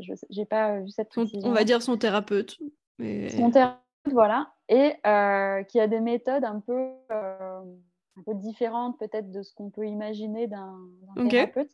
je 0.00 0.12
n'ai 0.36 0.46
pas 0.46 0.80
vu 0.80 0.90
cette 0.90 1.16
On 1.16 1.52
va 1.52 1.64
dire 1.64 1.82
son 1.82 1.96
thérapeute. 1.96 2.58
Son 2.98 3.50
thérapeute, 3.50 3.80
voilà. 4.12 4.52
Et 4.68 4.94
euh, 5.06 5.62
qui 5.64 5.80
a 5.80 5.86
des 5.86 6.00
méthodes 6.00 6.44
un 6.44 6.60
peu, 6.60 6.92
euh, 7.10 7.60
un 8.16 8.22
peu 8.24 8.34
différentes, 8.34 8.98
peut-être, 8.98 9.30
de 9.30 9.42
ce 9.42 9.54
qu'on 9.54 9.70
peut 9.70 9.86
imaginer 9.86 10.46
d'un 10.46 10.78
thérapeute. 11.28 11.70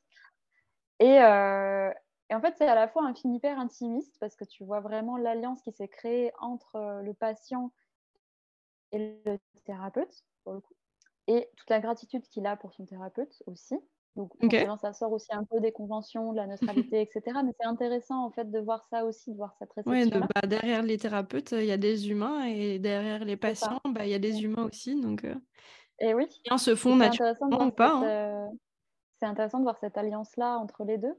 Et, 1.01 1.15
et, 1.15 2.35
en 2.35 2.41
fait, 2.41 2.55
c'est 2.59 2.69
à 2.69 2.75
la 2.75 2.89
fois 2.89 3.05
un 3.05 3.15
film 3.15 3.35
hyper 3.35 3.59
intimiste, 3.59 4.17
parce 4.19 4.35
que 4.37 4.45
tu 4.45 4.65
vois 4.65 4.81
vraiment 4.81 5.17
l'alliance 5.17 5.63
qui 5.63 5.73
s'est 5.73 5.89
créée 5.89 6.33
entre 6.41 7.01
le 7.03 7.15
patient 7.15 7.71
et 8.91 9.21
le 9.25 9.39
thérapeute, 9.65 10.25
pour 10.43 10.55
le 10.55 10.61
coup 10.61 10.75
et 11.29 11.49
toute 11.57 11.71
la 11.71 11.79
gratitude 11.79 12.23
qu'il 12.23 12.47
a 12.47 12.57
pour 12.57 12.73
son 12.73 12.85
thérapeute 12.87 13.43
aussi. 13.47 13.77
Donc, 14.17 14.33
ça 14.81 14.93
sort 14.93 15.13
aussi 15.13 15.33
un 15.33 15.45
peu 15.45 15.61
des 15.61 15.71
conventions, 15.71 16.33
de 16.33 16.39
la 16.39 16.49
neutralité, 16.49 17.01
etc. 17.03 17.23
Mais 17.45 17.53
c'est 17.61 17.67
intéressant, 17.67 18.25
en 18.25 18.31
fait, 18.33 18.51
de 18.51 18.59
voir 18.59 18.85
ça 18.91 19.05
aussi, 19.05 19.31
de 19.31 19.37
voir 19.37 19.55
cette 19.61 19.73
réception. 19.75 19.93
Oui, 19.93 20.27
bah, 20.35 20.47
derrière 20.49 20.83
les 20.83 20.99
thérapeutes, 20.99 21.53
il 21.53 21.67
y 21.67 21.71
a 21.71 21.77
des 21.77 22.11
humains, 22.11 22.45
et 22.47 22.81
derrière 22.81 23.25
les 23.25 23.37
patients, 23.37 23.81
bah, 23.85 24.07
il 24.07 24.11
y 24.11 24.15
a 24.15 24.19
des 24.19 24.43
humains 24.43 24.65
aussi. 24.65 25.01
Donc, 25.01 25.25
euh, 25.25 25.37
Et 26.01 26.15
oui. 26.15 26.27
Se 26.57 26.75
font 26.75 26.97
naturellement 26.97 27.67
ou 27.67 27.71
pas. 27.71 27.93
Hein. 27.93 28.03
Euh, 28.05 28.47
c'est 29.21 29.27
intéressant 29.27 29.59
de 29.59 29.65
voir 29.65 29.79
cette 29.79 29.97
alliance-là 29.97 30.59
entre 30.59 30.85
les 30.85 30.99
deux. 30.99 31.15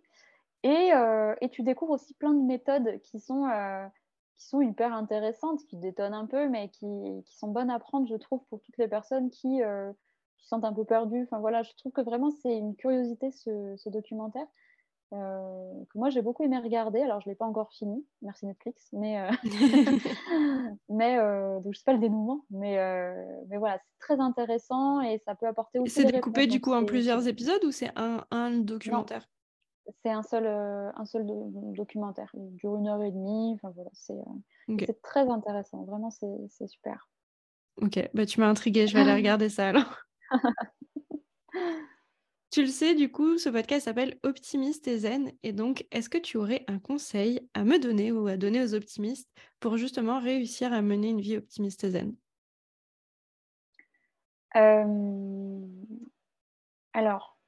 Et, 0.64 0.92
euh, 0.94 1.36
et, 1.40 1.48
tu 1.48 1.64
découvres 1.64 1.94
aussi 1.94 2.14
plein 2.16 2.34
de 2.34 2.46
méthodes 2.46 3.00
qui 3.02 3.22
sont, 3.22 3.46
qui 4.40 4.48
sont 4.48 4.62
hyper 4.62 4.94
intéressantes, 4.94 5.64
qui 5.66 5.76
détonnent 5.76 6.14
un 6.14 6.26
peu, 6.26 6.48
mais 6.48 6.70
qui, 6.70 6.88
qui, 7.26 7.38
sont 7.38 7.50
bonnes 7.50 7.70
à 7.70 7.78
prendre, 7.78 8.08
je 8.08 8.16
trouve, 8.16 8.42
pour 8.50 8.62
toutes 8.62 8.78
les 8.78 8.88
personnes 8.88 9.30
qui, 9.30 9.62
euh, 9.62 9.92
se 10.38 10.48
sentent 10.48 10.64
un 10.64 10.74
peu 10.74 10.86
perdues. 10.86 11.24
Enfin 11.24 11.40
voilà, 11.40 11.62
je 11.62 11.72
trouve 11.78 11.92
que 11.92 12.02
vraiment 12.02 12.32
c'est 12.32 12.58
une 12.58 12.76
curiosité 12.76 13.32
ce, 13.32 13.76
ce 13.78 13.90
documentaire. 13.90 14.48
Euh, 15.12 15.74
que 15.92 15.98
moi 15.98 16.12
j'ai 16.12 16.22
beaucoup 16.22 16.44
aimé 16.44 16.58
regarder. 16.60 17.02
Alors 17.02 17.20
je 17.20 17.28
l'ai 17.28 17.36
pas 17.36 17.46
encore 17.46 17.74
fini, 17.74 18.06
merci 18.22 18.46
Netflix, 18.46 18.90
mais 18.94 19.20
euh, 19.20 19.30
mais 20.90 21.18
donc 21.62 21.74
je 21.74 21.80
sais 21.80 21.84
pas 21.84 21.94
le 21.94 22.00
dénouement, 22.00 22.46
mais 22.52 22.78
mais 23.50 23.58
voilà 23.58 23.80
c'est 23.80 24.00
très 24.00 24.20
intéressant 24.22 25.02
et 25.02 25.18
ça 25.26 25.36
peut 25.36 25.48
apporter 25.48 25.80
aussi. 25.80 25.96
C'est 25.96 26.12
découpé 26.12 26.48
du 26.48 26.62
coup 26.62 26.72
en 26.72 26.86
plusieurs 26.86 27.28
épisodes 27.28 27.64
ou 27.66 27.72
c'est 27.72 27.92
un, 27.98 28.24
un 28.32 28.52
documentaire? 28.52 29.28
C'est 30.02 30.12
un 30.12 30.24
seul, 30.24 30.46
euh, 30.46 30.92
un 30.96 31.06
seul 31.06 31.26
documentaire. 31.26 32.30
Il 32.34 32.56
dure 32.56 32.78
une 32.78 32.88
heure 32.88 33.04
et 33.04 33.12
demie. 33.12 33.54
Enfin, 33.56 33.72
voilà, 33.76 33.90
c'est 33.94 34.20
euh, 34.70 34.94
très 35.04 35.30
intéressant. 35.30 35.84
Vraiment, 35.84 36.10
c'est 36.10 36.68
super. 36.68 37.10
Ok, 37.82 38.00
bah, 38.14 38.26
tu 38.26 38.40
m'as 38.40 38.50
intriguée. 38.50 38.88
Je 38.88 38.94
vais 38.94 39.02
aller 39.02 39.14
regarder 39.14 39.50
ça 39.50 39.70
alors. 39.70 39.96
tu 42.52 42.62
le 42.62 42.68
sais, 42.68 42.96
du 42.96 43.12
coup, 43.12 43.38
ce 43.38 43.50
podcast 43.50 43.86
s'appelle 43.86 44.20
Optimiste 44.24 44.88
et 44.88 45.00
Zen. 45.00 45.32
Et 45.44 45.54
donc, 45.54 45.86
est-ce 45.92 46.10
que 46.10 46.18
tu 46.18 46.38
aurais 46.38 46.66
un 46.68 46.80
conseil 46.80 47.48
à 47.54 47.64
me 47.64 47.80
donner 47.80 48.12
ou 48.12 48.28
à 48.28 48.38
donner 48.38 48.62
aux 48.62 48.74
optimistes 48.74 49.30
pour 49.60 49.78
justement 49.78 50.20
réussir 50.20 50.74
à 50.74 50.82
mener 50.82 51.10
une 51.10 51.22
vie 51.22 51.38
optimiste 51.38 51.84
et 51.84 51.92
zen? 51.92 52.16
Euh, 54.56 55.66
Alors, 56.94 57.39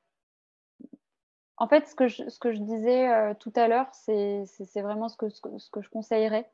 en 1.61 1.67
fait, 1.67 1.87
ce 1.87 1.93
que 1.93 2.07
je, 2.07 2.27
ce 2.27 2.39
que 2.39 2.51
je 2.51 2.59
disais 2.59 3.07
euh, 3.07 3.35
tout 3.35 3.53
à 3.55 3.67
l'heure, 3.67 3.87
c'est 3.93 4.47
vraiment 4.77 5.09
ce 5.09 5.15
que, 5.15 5.29
ce, 5.29 5.69
que, 5.69 5.81
je 5.81 5.89
conseillerais 5.91 6.51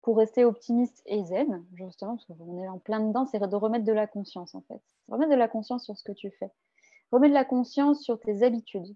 pour 0.00 0.16
rester 0.16 0.44
optimiste 0.44 1.02
et 1.06 1.24
zen, 1.24 1.66
justement, 1.74 2.14
parce 2.14 2.26
qu'on 2.26 2.62
est 2.62 2.68
en 2.68 2.78
plein 2.78 3.00
dedans, 3.00 3.26
c'est 3.26 3.40
de 3.40 3.56
remettre 3.56 3.84
de 3.84 3.92
la 3.92 4.06
conscience, 4.06 4.54
en 4.54 4.60
fait. 4.60 4.80
Remettre 5.08 5.32
de 5.32 5.36
la 5.36 5.48
conscience 5.48 5.84
sur 5.84 5.96
ce 5.96 6.04
que 6.04 6.12
tu 6.12 6.30
fais. 6.38 6.52
Remettre 7.10 7.32
de 7.32 7.38
la 7.38 7.44
conscience 7.44 8.00
sur 8.04 8.20
tes 8.20 8.44
habitudes, 8.44 8.94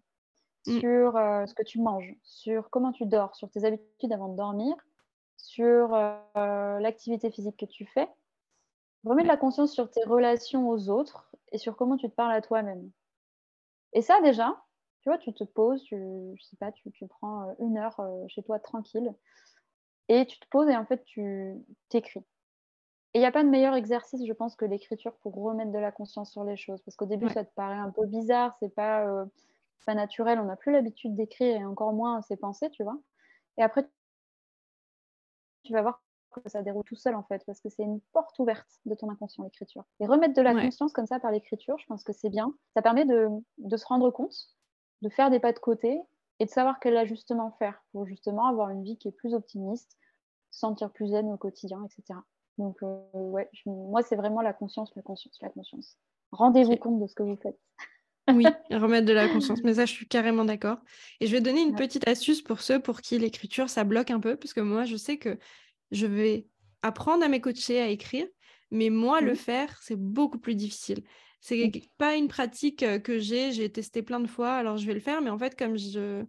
mm. 0.68 0.78
sur 0.78 1.16
euh, 1.16 1.44
ce 1.44 1.54
que 1.54 1.64
tu 1.64 1.80
manges, 1.80 2.14
sur 2.22 2.70
comment 2.70 2.92
tu 2.92 3.06
dors, 3.06 3.34
sur 3.34 3.50
tes 3.50 3.64
habitudes 3.64 4.12
avant 4.12 4.28
de 4.28 4.36
dormir, 4.36 4.76
sur 5.36 5.92
euh, 5.92 6.78
l'activité 6.78 7.32
physique 7.32 7.56
que 7.56 7.66
tu 7.66 7.84
fais. 7.84 8.08
Remettre 9.02 9.26
de 9.26 9.32
la 9.32 9.36
conscience 9.36 9.72
sur 9.72 9.90
tes 9.90 10.04
relations 10.04 10.68
aux 10.68 10.88
autres 10.88 11.32
et 11.50 11.58
sur 11.58 11.74
comment 11.74 11.96
tu 11.96 12.08
te 12.08 12.14
parles 12.14 12.32
à 12.32 12.42
toi-même. 12.42 12.92
Et 13.92 14.02
ça, 14.02 14.20
déjà, 14.20 14.54
tu 15.08 15.14
vois, 15.14 15.18
tu 15.18 15.32
te 15.32 15.44
poses, 15.44 15.82
tu, 15.84 15.96
je 15.96 16.42
sais 16.42 16.56
pas, 16.56 16.72
tu, 16.72 16.90
prends 17.08 17.48
euh, 17.48 17.54
une 17.60 17.78
heure 17.78 17.98
euh, 18.00 18.24
chez 18.28 18.42
toi 18.42 18.58
tranquille 18.58 19.14
et 20.08 20.26
tu 20.26 20.38
te 20.38 20.46
poses 20.48 20.68
et 20.68 20.76
en 20.76 20.84
fait 20.84 21.02
tu 21.04 21.54
t'écris. 21.88 22.24
Et 23.14 23.18
il 23.18 23.20
n'y 23.20 23.26
a 23.26 23.32
pas 23.32 23.42
de 23.42 23.48
meilleur 23.48 23.74
exercice, 23.74 24.26
je 24.26 24.32
pense, 24.32 24.54
que 24.54 24.66
l'écriture 24.66 25.14
pour 25.22 25.34
remettre 25.34 25.72
de 25.72 25.78
la 25.78 25.90
conscience 25.90 26.30
sur 26.30 26.44
les 26.44 26.58
choses. 26.58 26.82
Parce 26.82 26.94
qu'au 26.94 27.06
début, 27.06 27.30
ça 27.30 27.42
te 27.42 27.52
paraît 27.54 27.78
un 27.78 27.90
peu 27.90 28.04
bizarre, 28.04 28.54
c'est 28.60 28.74
pas, 28.74 29.06
euh, 29.06 29.24
pas 29.86 29.94
naturel, 29.94 30.38
on 30.38 30.44
n'a 30.44 30.56
plus 30.56 30.72
l'habitude 30.72 31.16
d'écrire 31.16 31.58
et 31.58 31.64
encore 31.64 31.94
moins 31.94 32.20
ses 32.20 32.36
pensées, 32.36 32.70
tu 32.70 32.82
vois. 32.82 32.98
Et 33.56 33.62
après, 33.62 33.88
tu 35.64 35.72
vas 35.72 35.80
voir 35.80 36.02
que 36.30 36.50
ça 36.50 36.62
déroule 36.62 36.84
tout 36.84 36.96
seul 36.96 37.14
en 37.14 37.22
fait, 37.22 37.42
parce 37.46 37.60
que 37.60 37.70
c'est 37.70 37.82
une 37.82 38.00
porte 38.12 38.38
ouverte 38.38 38.68
de 38.84 38.94
ton 38.94 39.10
inconscient, 39.10 39.42
l'écriture. 39.42 39.84
Et 40.00 40.06
remettre 40.06 40.34
de 40.34 40.42
la 40.42 40.52
conscience 40.54 40.92
comme 40.92 41.06
ça 41.06 41.18
par 41.18 41.32
l'écriture, 41.32 41.78
je 41.78 41.86
pense 41.86 42.04
que 42.04 42.12
c'est 42.12 42.28
bien. 42.28 42.54
Ça 42.74 42.82
permet 42.82 43.06
de, 43.06 43.28
de 43.56 43.76
se 43.78 43.86
rendre 43.86 44.10
compte 44.10 44.57
de 45.02 45.08
faire 45.08 45.30
des 45.30 45.40
pas 45.40 45.52
de 45.52 45.58
côté 45.58 46.00
et 46.40 46.44
de 46.44 46.50
savoir 46.50 46.78
quel 46.80 46.96
ajustement 46.96 47.50
faire 47.58 47.82
pour 47.92 48.06
justement 48.06 48.46
avoir 48.46 48.70
une 48.70 48.84
vie 48.84 48.96
qui 48.96 49.08
est 49.08 49.12
plus 49.12 49.34
optimiste, 49.34 49.96
se 50.50 50.60
sentir 50.60 50.90
plus 50.90 51.08
zen 51.08 51.26
au 51.30 51.36
quotidien, 51.36 51.84
etc. 51.84 52.20
Donc, 52.58 52.82
euh, 52.82 53.00
ouais, 53.12 53.48
moi, 53.66 54.02
c'est 54.02 54.16
vraiment 54.16 54.40
la 54.40 54.52
conscience, 54.52 54.92
la 54.96 55.02
conscience, 55.02 55.38
la 55.40 55.48
conscience. 55.48 55.96
Rendez-vous 56.32 56.76
compte 56.76 57.00
de 57.00 57.06
ce 57.06 57.14
que 57.14 57.22
vous 57.22 57.36
faites. 57.36 57.58
oui, 58.34 58.44
remettre 58.70 59.06
de 59.06 59.12
la 59.12 59.28
conscience. 59.28 59.62
Mais 59.62 59.74
ça, 59.74 59.86
je 59.86 59.92
suis 59.92 60.08
carrément 60.08 60.44
d'accord. 60.44 60.78
Et 61.20 61.26
je 61.26 61.32
vais 61.32 61.40
donner 61.40 61.62
une 61.62 61.74
petite 61.74 62.06
astuce 62.08 62.42
pour 62.42 62.60
ceux 62.60 62.80
pour 62.80 63.00
qui 63.00 63.18
l'écriture, 63.18 63.70
ça 63.70 63.84
bloque 63.84 64.10
un 64.10 64.20
peu, 64.20 64.36
parce 64.36 64.52
que 64.52 64.60
moi, 64.60 64.84
je 64.84 64.96
sais 64.96 65.18
que 65.18 65.38
je 65.90 66.06
vais 66.06 66.46
apprendre 66.82 67.24
à 67.24 67.28
mes 67.28 67.40
coachés 67.40 67.80
à 67.80 67.88
écrire, 67.88 68.26
mais 68.70 68.90
moi, 68.90 69.20
le 69.20 69.34
faire, 69.34 69.78
c'est 69.82 69.98
beaucoup 69.98 70.38
plus 70.38 70.54
difficile. 70.54 71.02
C'est 71.40 71.70
pas 71.98 72.16
une 72.16 72.28
pratique 72.28 72.84
que 73.02 73.18
j'ai, 73.18 73.52
j'ai 73.52 73.70
testé 73.70 74.02
plein 74.02 74.20
de 74.20 74.26
fois, 74.26 74.52
alors 74.54 74.76
je 74.76 74.86
vais 74.86 74.94
le 74.94 75.00
faire, 75.00 75.22
mais 75.22 75.30
en 75.30 75.38
fait, 75.38 75.56
comme 75.56 75.78
je, 75.78 76.24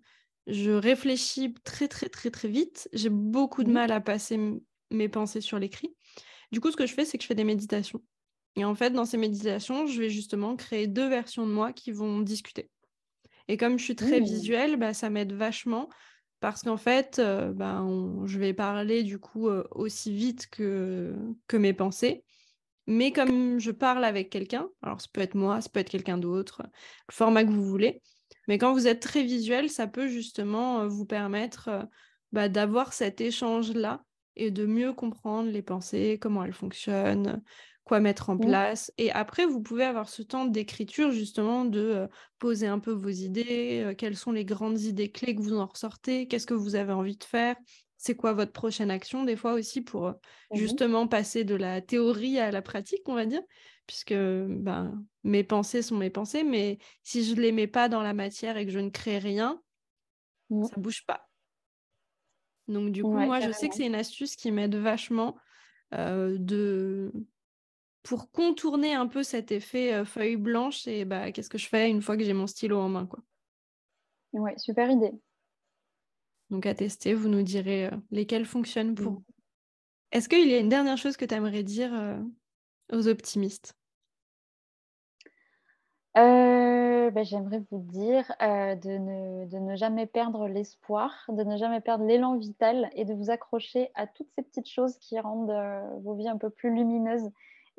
je 0.48 0.72
réfléchis 0.72 1.54
très, 1.64 1.88
très, 1.88 2.10
très, 2.10 2.30
très 2.30 2.48
vite, 2.48 2.88
j'ai 2.94 3.10
beaucoup 3.10 3.64
de 3.64 3.70
mmh 3.70 3.74
mal 3.74 3.92
à 3.92 4.02
passer 4.02 4.40
mes 4.92 5.10
pensées 5.10 5.42
sur 5.42 5.60
l'écrit. 5.60 5.96
Du 6.52 6.60
coup, 6.60 6.72
ce 6.72 6.78
que 6.78 6.86
je 6.86 6.94
fais, 6.94 7.06
c'est 7.06 7.18
que 7.18 7.24
je 7.24 7.28
fais 7.28 7.36
des 7.36 7.44
méditations. 7.44 8.02
Et 8.56 8.66
en 8.66 8.76
fait, 8.76 8.92
dans 8.92 9.06
ces 9.06 9.18
méditations, 9.18 9.88
je 9.88 10.00
vais 10.00 10.10
justement 10.10 10.56
créer 10.56 10.88
deux 10.88 11.08
versions 11.08 11.46
de 11.46 11.52
moi 11.52 11.72
qui 11.74 11.92
vont 11.92 12.20
discuter. 12.22 12.70
Et 13.48 13.58
comme 13.58 13.80
je 13.80 13.84
suis 13.84 13.96
très 13.96 14.20
mmh. 14.20 14.26
visuelle, 14.26 14.76
bah, 14.78 14.94
ça 14.94 15.10
m'aide 15.10 15.34
vachement 15.34 15.90
parce 16.40 16.62
qu'en 16.62 16.78
fait, 16.78 17.20
euh, 17.20 17.52
ben, 17.52 18.24
je 18.26 18.40
vais 18.40 18.54
parler 18.54 19.04
du 19.04 19.20
coup 19.20 19.50
euh, 19.50 19.64
aussi 19.72 20.14
vite 20.14 20.48
que, 20.50 21.14
que 21.48 21.58
mes 21.58 21.74
pensées. 21.74 22.24
Mais 22.90 23.12
comme 23.12 23.60
je 23.60 23.72
parle 23.72 24.04
avec 24.04 24.30
quelqu'un, 24.30 24.68
alors 24.82 25.00
ça 25.00 25.08
peut 25.14 25.22
être 25.22 25.36
moi, 25.36 25.62
ça 25.62 25.70
peut 25.70 25.80
être 25.80 25.90
quelqu'un 25.90 26.18
d'autre, 26.18 26.64
le 27.08 27.14
format 27.14 27.44
que 27.44 27.52
vous 27.52 27.64
voulez, 27.64 28.02
mais 28.48 28.58
quand 28.58 28.74
vous 28.74 28.88
êtes 28.88 29.00
très 29.00 29.24
visuel, 29.24 29.70
ça 29.70 29.86
peut 29.86 30.08
justement 30.08 30.88
vous 30.88 31.06
permettre 31.06 31.88
bah, 32.32 32.50
d'avoir 32.50 32.94
cet 32.94 33.22
échange-là 33.22 34.04
et 34.36 34.50
de 34.50 34.66
mieux 34.66 34.94
comprendre 34.94 35.52
les 35.52 35.62
pensées, 35.62 36.18
comment 36.20 36.44
elles 36.44 36.54
fonctionnent, 36.54 37.44
quoi 37.84 38.00
mettre 38.00 38.30
en 38.30 38.36
mmh. 38.36 38.42
place. 38.42 38.92
Et 38.98 39.12
après, 39.12 39.46
vous 39.46 39.62
pouvez 39.62 39.84
avoir 39.84 40.10
ce 40.10 40.22
temps 40.22 40.46
d'écriture, 40.46 41.12
justement, 41.12 41.66
de 41.66 41.80
euh, 41.80 42.08
poser 42.38 42.68
un 42.68 42.80
peu 42.80 42.92
vos 42.92 43.10
idées, 43.10 43.84
euh, 43.86 43.96
quelles 43.96 44.16
sont 44.16 44.32
les 44.32 44.46
grandes 44.46 44.80
idées 44.82 45.12
clés 45.12 45.36
que 45.36 45.42
vous 45.42 45.58
en 45.58 45.66
ressortez, 45.66 46.28
qu'est-ce 46.28 46.46
que 46.48 46.54
vous 46.54 46.76
avez 46.76 46.94
envie 46.94 47.18
de 47.18 47.24
faire, 47.24 47.56
c'est 48.02 48.16
quoi 48.16 48.32
votre 48.32 48.54
prochaine 48.54 48.90
action, 48.90 49.26
des 49.26 49.36
fois 49.36 49.54
aussi 49.54 49.82
pour 49.82 50.08
mmh 50.08 50.16
justement 50.54 51.08
passer 51.08 51.44
de 51.44 51.54
la 51.54 51.82
théorie 51.82 52.40
à 52.40 52.50
la 52.50 52.64
pratique, 52.64 53.08
on 53.08 53.14
va 53.14 53.26
dire, 53.26 53.42
puisque 53.86 54.16
ben, 54.16 55.04
mes 55.24 55.44
pensées 55.44 55.84
sont 55.84 55.98
mes 55.98 56.10
pensées, 56.10 56.44
mais 56.44 56.80
si 57.04 57.24
je 57.24 57.36
ne 57.36 57.42
les 57.42 57.52
mets 57.52 57.68
pas 57.68 57.90
dans 57.90 58.02
la 58.02 58.14
matière 58.14 58.58
et 58.58 58.66
que 58.66 58.72
je 58.72 58.80
ne 58.80 58.90
crée 58.90 59.20
rien, 59.20 59.62
mmh. 60.50 60.64
ça 60.64 60.74
ne 60.78 60.82
bouge 60.82 61.06
pas. 61.06 61.30
Donc 62.68 62.92
du 62.92 63.04
coup, 63.04 63.12
moi, 63.12 63.42
je 63.42 63.52
sais 63.52 63.70
que 63.70 63.76
c'est 63.76 63.86
une 63.86 63.96
astuce 63.96 64.36
qui 64.36 64.52
m'aide 64.52 64.76
vachement 64.76 65.36
de 65.92 67.12
pour 68.04 68.32
contourner 68.32 68.94
un 68.94 69.08
peu 69.08 69.24
cet 69.24 69.52
effet 69.52 69.94
euh, 69.94 70.06
feuille 70.06 70.38
blanche 70.38 70.88
et 70.88 71.06
bah, 71.06 71.32
qu'est-ce 71.32 71.50
que 71.50 71.58
je 71.58 71.68
fais 71.68 71.90
une 71.90 72.02
fois 72.02 72.16
que 72.16 72.24
j'ai 72.24 72.34
mon 72.34 72.48
stylo 72.48 72.80
en 72.80 72.90
main 72.90 73.06
quoi. 73.06 73.20
Ouais, 74.32 74.58
super 74.58 74.90
idée. 74.90 75.12
Donc 76.50 76.66
à 76.66 76.74
tester, 76.74 77.14
vous 77.14 77.30
nous 77.30 77.44
direz 77.44 77.88
euh, 77.88 77.98
lesquels 78.12 78.46
fonctionnent 78.46 78.96
pour 78.96 79.12
vous. 79.12 79.24
Est-ce 80.12 80.28
qu'il 80.28 80.50
y 80.50 80.54
a 80.54 80.60
une 80.60 80.70
dernière 80.70 80.98
chose 80.98 81.18
que 81.18 81.26
tu 81.26 81.36
aimerais 81.36 81.64
dire 81.64 81.94
euh, 81.94 82.20
aux 82.92 83.08
optimistes? 83.08 83.76
Bah, 87.12 87.24
J'aimerais 87.24 87.64
vous 87.72 87.80
dire 87.80 88.26
de, 88.40 88.98
ne, 88.98 89.46
de, 89.48 89.58
ne, 89.58 89.76
jamais 89.76 90.06
perdre 90.06 90.48
l'espoir, 90.48 91.12
de 91.28 91.44
ne 91.44 91.58
jamais 91.58 91.82
perdre 91.82 92.06
l'élan 92.06 92.38
vital 92.38 92.90
et 92.94 93.04
de 93.04 93.16
vous 93.16 93.32
accrocher 93.32 93.90
à 93.96 94.06
toutes 94.06 94.30
ces 94.36 94.44
petites 94.44 94.70
choses 94.70 94.96
qui 95.00 95.20
rendent 95.20 95.52
vos 96.04 96.14
vies 96.14 96.30
un 96.30 96.38
peu 96.38 96.52
plus 96.52 96.74
lumineuses 96.74 97.32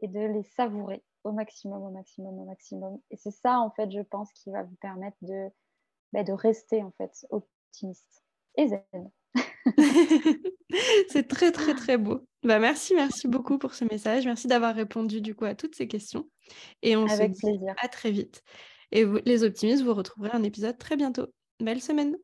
et 0.03 0.09
de 0.09 0.19
les 0.19 0.43
savourer 0.43 1.05
au 1.25 1.33
maximum, 1.33 1.83
au 1.83 1.91
maximum, 1.91 2.39
au 2.39 2.45
maximum. 2.45 2.99
Et 3.11 3.17
c'est 3.17 3.31
ça, 3.31 3.61
en 3.61 3.71
fait, 3.71 3.91
je 3.91 4.01
pense, 4.01 4.33
qui 4.33 4.51
va 4.51 4.65
vous 4.65 4.77
permettre 4.77 5.19
de, 5.23 5.49
bah, 6.13 6.25
de 6.25 6.33
rester, 6.33 6.83
en 6.83 6.91
fait, 6.93 7.27
optimiste 7.31 8.25
et 8.57 8.69
zen. 8.69 9.11
c'est 11.09 11.29
très, 11.29 11.53
très, 11.53 11.75
très 11.75 11.99
beau. 11.99 12.27
Bah, 12.43 12.59
merci, 12.59 12.95
merci 12.95 13.29
beaucoup 13.29 13.59
pour 13.59 13.75
ce 13.75 13.85
message. 13.85 14.25
Merci 14.27 14.47
d'avoir 14.47 14.75
répondu, 14.75 15.21
du 15.21 15.35
coup, 15.35 15.45
à 15.45 15.55
toutes 15.55 15.75
ces 15.75 15.89
questions. 15.89 16.29
Et 16.83 16.97
on 16.97 17.07
Avec 17.07 17.35
se 17.35 17.41
plaisir. 17.41 17.75
à 17.81 17.89
très 17.89 18.11
vite. 18.11 18.43
Et 18.93 19.05
vous, 19.05 19.19
les 19.25 19.45
optimistes, 19.45 19.85
vous 19.85 19.95
retrouverez 19.95 20.31
un 20.33 20.43
épisode 20.43 20.79
très 20.79 20.97
bientôt. 20.97 21.27
Belle 21.61 21.83
semaine 21.83 22.17